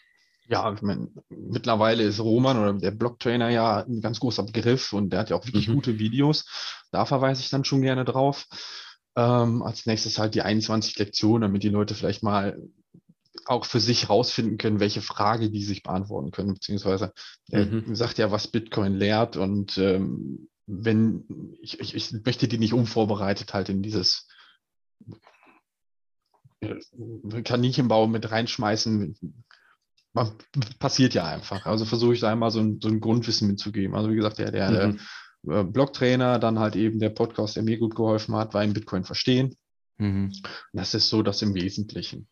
[0.53, 5.09] Ja, ich meine, mittlerweile ist Roman oder der Blocktrainer ja ein ganz großer Begriff und
[5.09, 5.73] der hat ja auch wirklich mhm.
[5.73, 6.45] gute Videos.
[6.91, 8.45] Da verweise ich dann schon gerne drauf.
[9.15, 12.61] Ähm, als nächstes halt die 21 Lektionen, damit die Leute vielleicht mal
[13.45, 17.13] auch für sich rausfinden können, welche Frage die sich beantworten können, beziehungsweise
[17.49, 17.95] er mhm.
[17.95, 23.55] sagt ja, was Bitcoin lehrt und ähm, wenn ich, ich, ich möchte die nicht unvorbereitet
[23.55, 24.27] halt in dieses
[26.61, 29.17] äh, Kaninchenbau mit reinschmeißen,
[30.79, 31.65] passiert ja einfach.
[31.65, 33.95] Also versuche ich da einmal so ein, so ein Grundwissen mitzugeben.
[33.95, 34.99] Also wie gesagt, der, der, mhm.
[35.43, 38.73] der äh, Blogtrainer, dann halt eben der Podcast, der mir gut geholfen hat, war in
[38.73, 39.55] Bitcoin verstehen.
[39.97, 40.31] Mhm.
[40.71, 42.27] Das ist so das im Wesentlichen.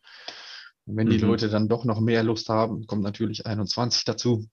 [0.84, 1.28] Und wenn die mhm.
[1.28, 4.48] Leute dann doch noch mehr Lust haben, kommt natürlich 21 dazu.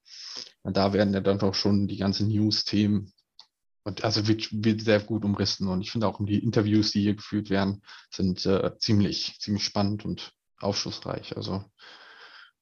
[0.62, 3.14] Und da werden ja dann doch schon die ganzen News-Themen
[3.84, 5.68] und also wird, wird sehr gut umrissen.
[5.68, 10.06] Und ich finde auch die Interviews, die hier geführt werden, sind äh, ziemlich, ziemlich spannend
[10.06, 11.36] und aufschlussreich.
[11.38, 11.64] Also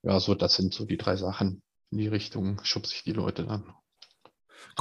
[0.07, 1.61] ja, so, das sind so die drei Sachen.
[1.91, 3.63] In die Richtung schubse ich die Leute dann.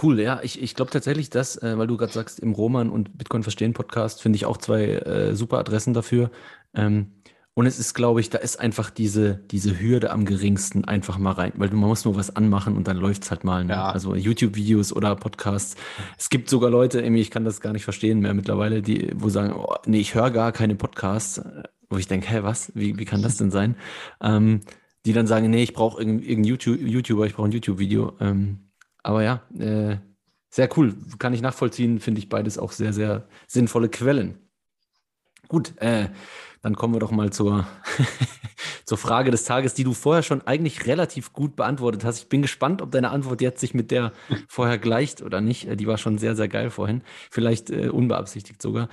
[0.01, 3.17] Cool, ja, ich, ich glaube tatsächlich, dass, äh, weil du gerade sagst, im Roman und
[3.17, 6.31] Bitcoin Verstehen Podcast finde ich auch zwei äh, super Adressen dafür.
[6.75, 7.13] Ähm,
[7.55, 11.33] Und es ist, glaube ich, da ist einfach diese, diese Hürde am geringsten einfach mal
[11.33, 13.65] rein, weil man muss nur was anmachen und dann läuft es halt mal.
[13.65, 13.73] Ne?
[13.75, 13.91] Ja.
[13.91, 15.77] Also YouTube-Videos oder Podcasts.
[16.19, 19.55] Es gibt sogar Leute, ich kann das gar nicht verstehen mehr mittlerweile, die, wo sagen,
[19.55, 21.43] oh, nee, ich höre gar keine Podcasts,
[21.89, 22.73] wo ich denke, hä, was?
[22.75, 23.77] Wie, wie kann das denn sein?
[24.21, 24.61] Ähm,
[25.07, 28.15] die dann sagen, nee, ich brauche irgendeinen YouTube, YouTuber, ich brauche ein YouTube-Video.
[28.21, 28.71] Ähm,
[29.05, 29.99] aber ja, äh,
[30.51, 30.95] sehr cool.
[31.21, 34.39] Kann ich nachvollziehen, finde ich beides auch sehr, sehr sinnvolle Quellen.
[35.47, 36.09] Gut, äh,
[36.61, 37.69] dann kommen wir doch mal zur,
[38.85, 42.19] zur Frage des Tages, die du vorher schon eigentlich relativ gut beantwortet hast.
[42.19, 44.13] Ich bin gespannt, ob deine Antwort jetzt sich mit der
[44.49, 45.69] vorher gleicht oder nicht.
[45.69, 47.03] Äh, die war schon sehr, sehr geil vorhin.
[47.31, 48.89] Vielleicht äh, unbeabsichtigt sogar.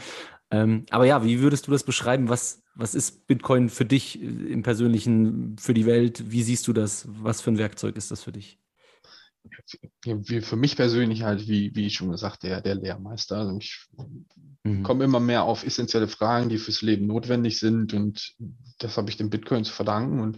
[0.53, 2.29] Ähm, aber ja, wie würdest du das beschreiben?
[2.29, 6.31] Was, was ist Bitcoin für dich äh, im Persönlichen, für die Welt?
[6.31, 7.07] Wie siehst du das?
[7.07, 8.59] Was für ein Werkzeug ist das für dich?
[10.03, 13.37] Für mich persönlich halt, wie, wie schon gesagt, der, der Lehrmeister.
[13.37, 13.87] Also ich
[14.63, 14.83] mhm.
[14.83, 18.35] komme immer mehr auf essentielle Fragen, die fürs Leben notwendig sind und
[18.77, 20.37] das habe ich dem Bitcoin zu verdanken und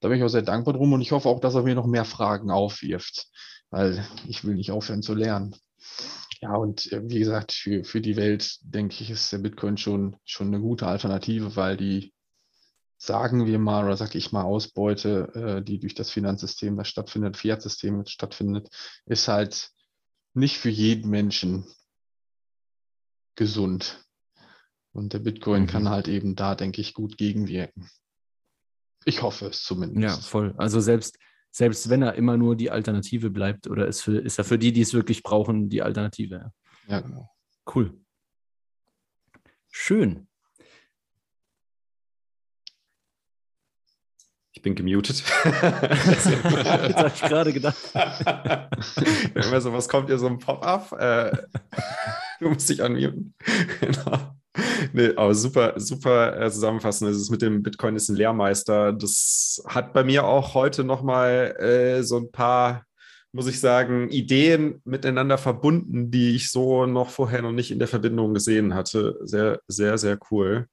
[0.00, 1.86] da bin ich auch sehr dankbar drum und ich hoffe auch, dass er mir noch
[1.86, 3.28] mehr Fragen aufwirft,
[3.68, 5.54] weil ich will nicht aufhören zu lernen.
[6.40, 10.16] Ja, und äh, wie gesagt, für, für die Welt, denke ich, ist der Bitcoin schon,
[10.24, 12.12] schon eine gute Alternative, weil die
[13.00, 17.38] sagen wir mal, oder sag ich mal, Ausbeute, äh, die durch das Finanzsystem, das stattfindet,
[17.38, 18.68] Fiat-System stattfindet,
[19.06, 19.70] ist halt
[20.34, 21.64] nicht für jeden Menschen
[23.36, 24.04] gesund.
[24.92, 25.66] Und der Bitcoin mhm.
[25.66, 27.88] kann halt eben da, denke ich, gut gegenwirken.
[29.06, 30.02] Ich hoffe es zumindest.
[30.02, 30.54] Ja, voll.
[30.58, 31.18] Also selbst,
[31.50, 34.72] selbst wenn er immer nur die Alternative bleibt, oder ist, für, ist er für die,
[34.72, 36.52] die es wirklich brauchen, die Alternative.
[36.86, 37.30] Ja, genau.
[37.72, 37.98] Cool.
[39.70, 40.26] Schön.
[44.52, 45.22] Ich bin gemutet.
[45.44, 47.78] das habe ich gerade gedacht.
[49.34, 50.92] Immer so, was kommt hier so ein Pop-up?
[50.92, 51.32] Äh,
[52.40, 53.34] du musst dich unmuten.
[53.80, 54.39] genau.
[54.92, 57.10] Nee, aber super, super äh, zusammenfassend.
[57.10, 58.92] Es ist mit dem Bitcoin ist ein Lehrmeister.
[58.92, 62.84] Das hat bei mir auch heute nochmal äh, so ein paar,
[63.32, 67.88] muss ich sagen, Ideen miteinander verbunden, die ich so noch vorher noch nicht in der
[67.88, 69.18] Verbindung gesehen hatte.
[69.22, 70.66] Sehr, sehr, sehr cool.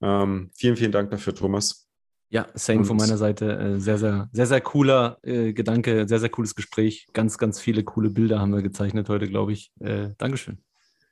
[0.00, 1.88] Ähm, vielen, vielen Dank dafür, Thomas.
[2.30, 3.58] Ja, same und von meiner Seite.
[3.58, 7.06] Äh, sehr, sehr, sehr, sehr cooler äh, Gedanke, sehr, sehr cooles Gespräch.
[7.14, 9.72] Ganz, ganz viele coole Bilder haben wir gezeichnet heute, glaube ich.
[9.80, 10.58] Äh, Dankeschön.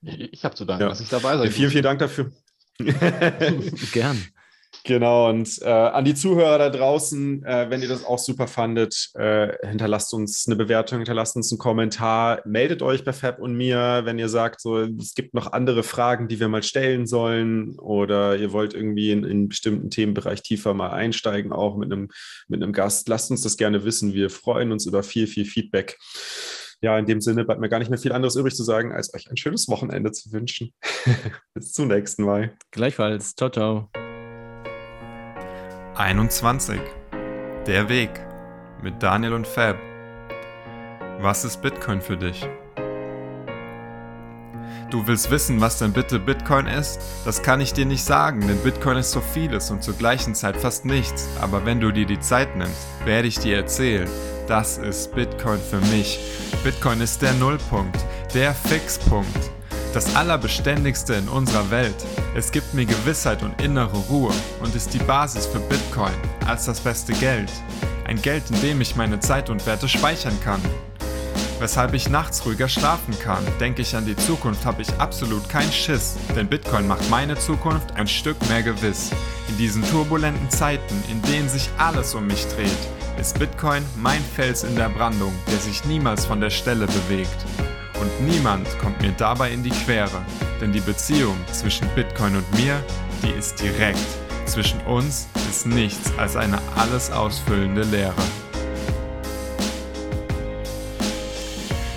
[0.06, 0.88] Ich habe zu danken, ja.
[0.88, 2.30] dass ich dabei sein Vielen, vielen Dank dafür.
[3.92, 4.24] Gern.
[4.84, 9.10] Genau, und äh, an die Zuhörer da draußen, äh, wenn ihr das auch super fandet,
[9.14, 14.02] äh, hinterlasst uns eine Bewertung, hinterlasst uns einen Kommentar, meldet euch bei Fab und mir,
[14.04, 18.36] wenn ihr sagt, so, es gibt noch andere Fragen, die wir mal stellen sollen oder
[18.36, 22.08] ihr wollt irgendwie in, in einen bestimmten Themenbereich tiefer mal einsteigen, auch mit einem,
[22.46, 23.08] mit einem Gast.
[23.08, 24.14] Lasst uns das gerne wissen.
[24.14, 25.98] Wir freuen uns über viel, viel Feedback.
[26.82, 29.12] Ja, in dem Sinne bleibt mir gar nicht mehr viel anderes übrig zu sagen, als
[29.14, 30.72] euch ein schönes Wochenende zu wünschen.
[31.54, 32.56] Bis zum nächsten Mal.
[32.70, 33.34] Gleichfalls.
[33.34, 33.90] Ciao, ciao.
[35.94, 36.78] 21.
[37.66, 38.10] Der Weg
[38.82, 39.76] mit Daniel und Fab.
[41.20, 42.46] Was ist Bitcoin für dich?
[44.90, 47.00] Du willst wissen, was denn bitte Bitcoin ist?
[47.24, 50.56] Das kann ich dir nicht sagen, denn Bitcoin ist so vieles und zur gleichen Zeit
[50.56, 51.26] fast nichts.
[51.40, 54.08] Aber wenn du dir die Zeit nimmst, werde ich dir erzählen.
[54.46, 56.20] Das ist Bitcoin für mich.
[56.62, 57.98] Bitcoin ist der Nullpunkt,
[58.32, 59.50] der Fixpunkt
[59.92, 61.96] das Allerbeständigste in unserer Welt.
[62.36, 66.12] Es gibt mir Gewissheit und innere Ruhe und ist die Basis für Bitcoin
[66.46, 67.50] als das beste Geld.
[68.04, 70.60] Ein Geld, in dem ich meine Zeit und Werte speichern kann.
[71.58, 73.42] Weshalb ich nachts ruhiger schlafen kann.
[73.58, 77.96] Denke ich an die Zukunft, habe ich absolut keinen Schiss, denn Bitcoin macht meine Zukunft
[77.96, 79.10] ein Stück mehr gewiss.
[79.48, 82.68] In diesen turbulenten Zeiten, in denen sich alles um mich dreht,
[83.18, 87.44] ist Bitcoin mein Fels in der Brandung, der sich niemals von der Stelle bewegt.
[88.00, 90.24] Und niemand kommt mir dabei in die Quere,
[90.60, 92.82] denn die Beziehung zwischen Bitcoin und mir,
[93.22, 93.98] die ist direkt.
[94.44, 98.14] Zwischen uns ist nichts als eine alles ausfüllende Leere.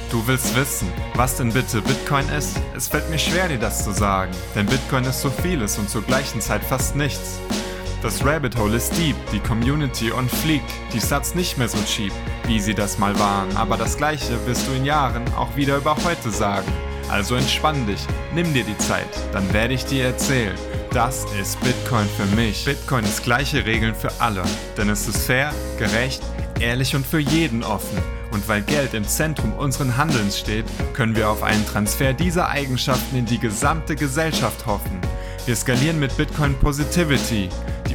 [0.09, 2.57] Du willst wissen, was denn bitte Bitcoin ist?
[2.75, 6.01] Es fällt mir schwer, dir das zu sagen, denn Bitcoin ist so vieles und zur
[6.01, 7.39] gleichen Zeit fast nichts.
[8.01, 10.61] Das Rabbit Hole ist deep, die Community on fleek,
[10.93, 12.13] die Sats nicht mehr so cheap,
[12.47, 15.97] wie sie das mal waren, aber das gleiche wirst du in Jahren auch wieder über
[16.05, 16.71] heute sagen.
[17.09, 17.99] Also entspann dich,
[18.33, 20.55] nimm dir die Zeit, dann werde ich dir erzählen.
[20.91, 22.63] Das ist Bitcoin für mich.
[22.63, 24.43] Bitcoin ist gleiche Regeln für alle,
[24.77, 26.23] denn es ist fair, gerecht,
[26.61, 27.97] ehrlich und für jeden offen.
[28.31, 33.17] Und weil Geld im Zentrum unseren Handelns steht, können wir auf einen Transfer dieser Eigenschaften
[33.17, 35.01] in die gesamte Gesellschaft hoffen.
[35.45, 37.49] Wir skalieren mit Bitcoin Positivity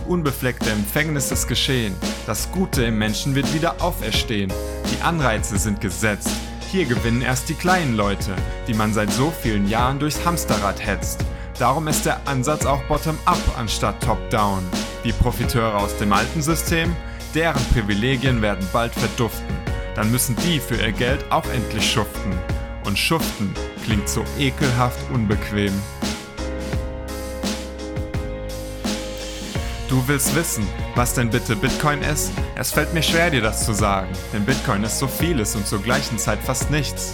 [0.06, 1.94] unbefleckte Empfängnis ist geschehen.
[2.26, 4.52] Das Gute im Menschen wird wieder auferstehen.
[4.92, 6.30] Die Anreize sind gesetzt.
[6.70, 8.34] Hier gewinnen erst die kleinen Leute,
[8.66, 11.20] die man seit so vielen Jahren durchs Hamsterrad hetzt.
[11.58, 14.64] Darum ist der Ansatz auch bottom-up anstatt top-down.
[15.04, 16.96] Die Profiteure aus dem alten System,
[17.34, 19.56] deren Privilegien werden bald verduften.
[19.94, 22.32] Dann müssen die für ihr Geld auch endlich schuften.
[22.84, 25.72] Und schuften klingt so ekelhaft unbequem.
[29.88, 32.32] Du willst wissen, was denn bitte Bitcoin ist?
[32.56, 35.82] Es fällt mir schwer, dir das zu sagen, denn Bitcoin ist so vieles und zur
[35.82, 37.12] gleichen Zeit fast nichts.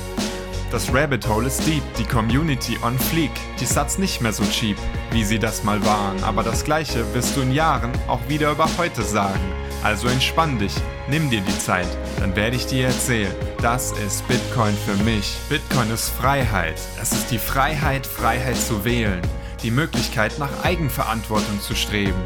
[0.70, 4.76] Das Rabbit Hole ist deep, die Community on fleek, die Sats nicht mehr so cheap,
[5.10, 8.68] wie sie das mal waren, aber das gleiche wirst du in Jahren auch wieder über
[8.78, 9.40] heute sagen.
[9.82, 10.74] Also entspann dich,
[11.08, 11.88] nimm dir die Zeit,
[12.20, 15.38] dann werde ich dir erzählen, das ist Bitcoin für mich.
[15.48, 16.80] Bitcoin ist Freiheit.
[17.02, 19.22] Es ist die Freiheit, Freiheit zu wählen,
[19.64, 22.22] die Möglichkeit nach Eigenverantwortung zu streben,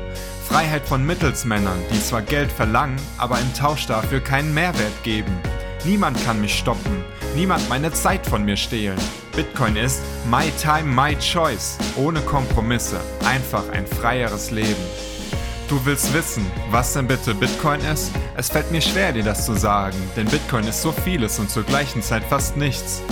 [0.49, 5.33] Freiheit von Mittelsmännern, die zwar Geld verlangen, aber im Tausch dafür keinen Mehrwert geben.
[5.85, 8.99] Niemand kann mich stoppen, niemand meine Zeit von mir stehlen.
[9.35, 14.83] Bitcoin ist My Time, My Choice, ohne Kompromisse, einfach ein freieres Leben.
[15.69, 18.13] Du willst wissen, was denn bitte Bitcoin ist?
[18.37, 21.63] Es fällt mir schwer, dir das zu sagen, denn Bitcoin ist so vieles und zur
[21.63, 23.03] gleichen Zeit fast nichts.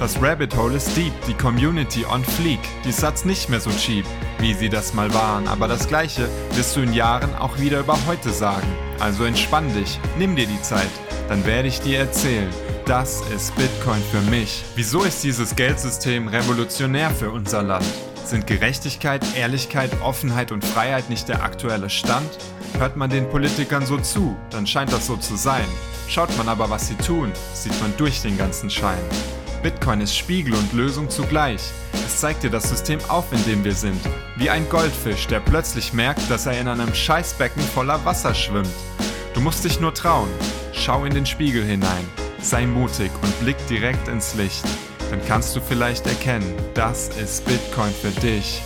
[0.00, 4.06] Das Rabbit Hole ist deep, die Community on fleek, die Satz nicht mehr so cheap,
[4.38, 7.98] wie sie das mal waren, aber das gleiche wirst du in Jahren auch wieder über
[8.06, 8.66] heute sagen.
[8.98, 10.88] Also entspann dich, nimm dir die Zeit,
[11.28, 12.48] dann werde ich dir erzählen,
[12.86, 14.64] das ist Bitcoin für mich.
[14.74, 17.84] Wieso ist dieses Geldsystem revolutionär für unser Land?
[18.24, 22.38] Sind Gerechtigkeit, Ehrlichkeit, Offenheit und Freiheit nicht der aktuelle Stand?
[22.78, 25.66] Hört man den Politikern so zu, dann scheint das so zu sein.
[26.08, 28.98] Schaut man aber, was sie tun, sieht man durch den ganzen Schein.
[29.62, 31.60] Bitcoin ist Spiegel und Lösung zugleich.
[31.92, 34.00] Es zeigt dir das System auf, in dem wir sind.
[34.36, 38.70] Wie ein Goldfisch, der plötzlich merkt, dass er in einem Scheißbecken voller Wasser schwimmt.
[39.34, 40.30] Du musst dich nur trauen.
[40.72, 42.08] Schau in den Spiegel hinein.
[42.40, 44.64] Sei mutig und blick direkt ins Licht.
[45.10, 48.62] Dann kannst du vielleicht erkennen, das ist Bitcoin für dich.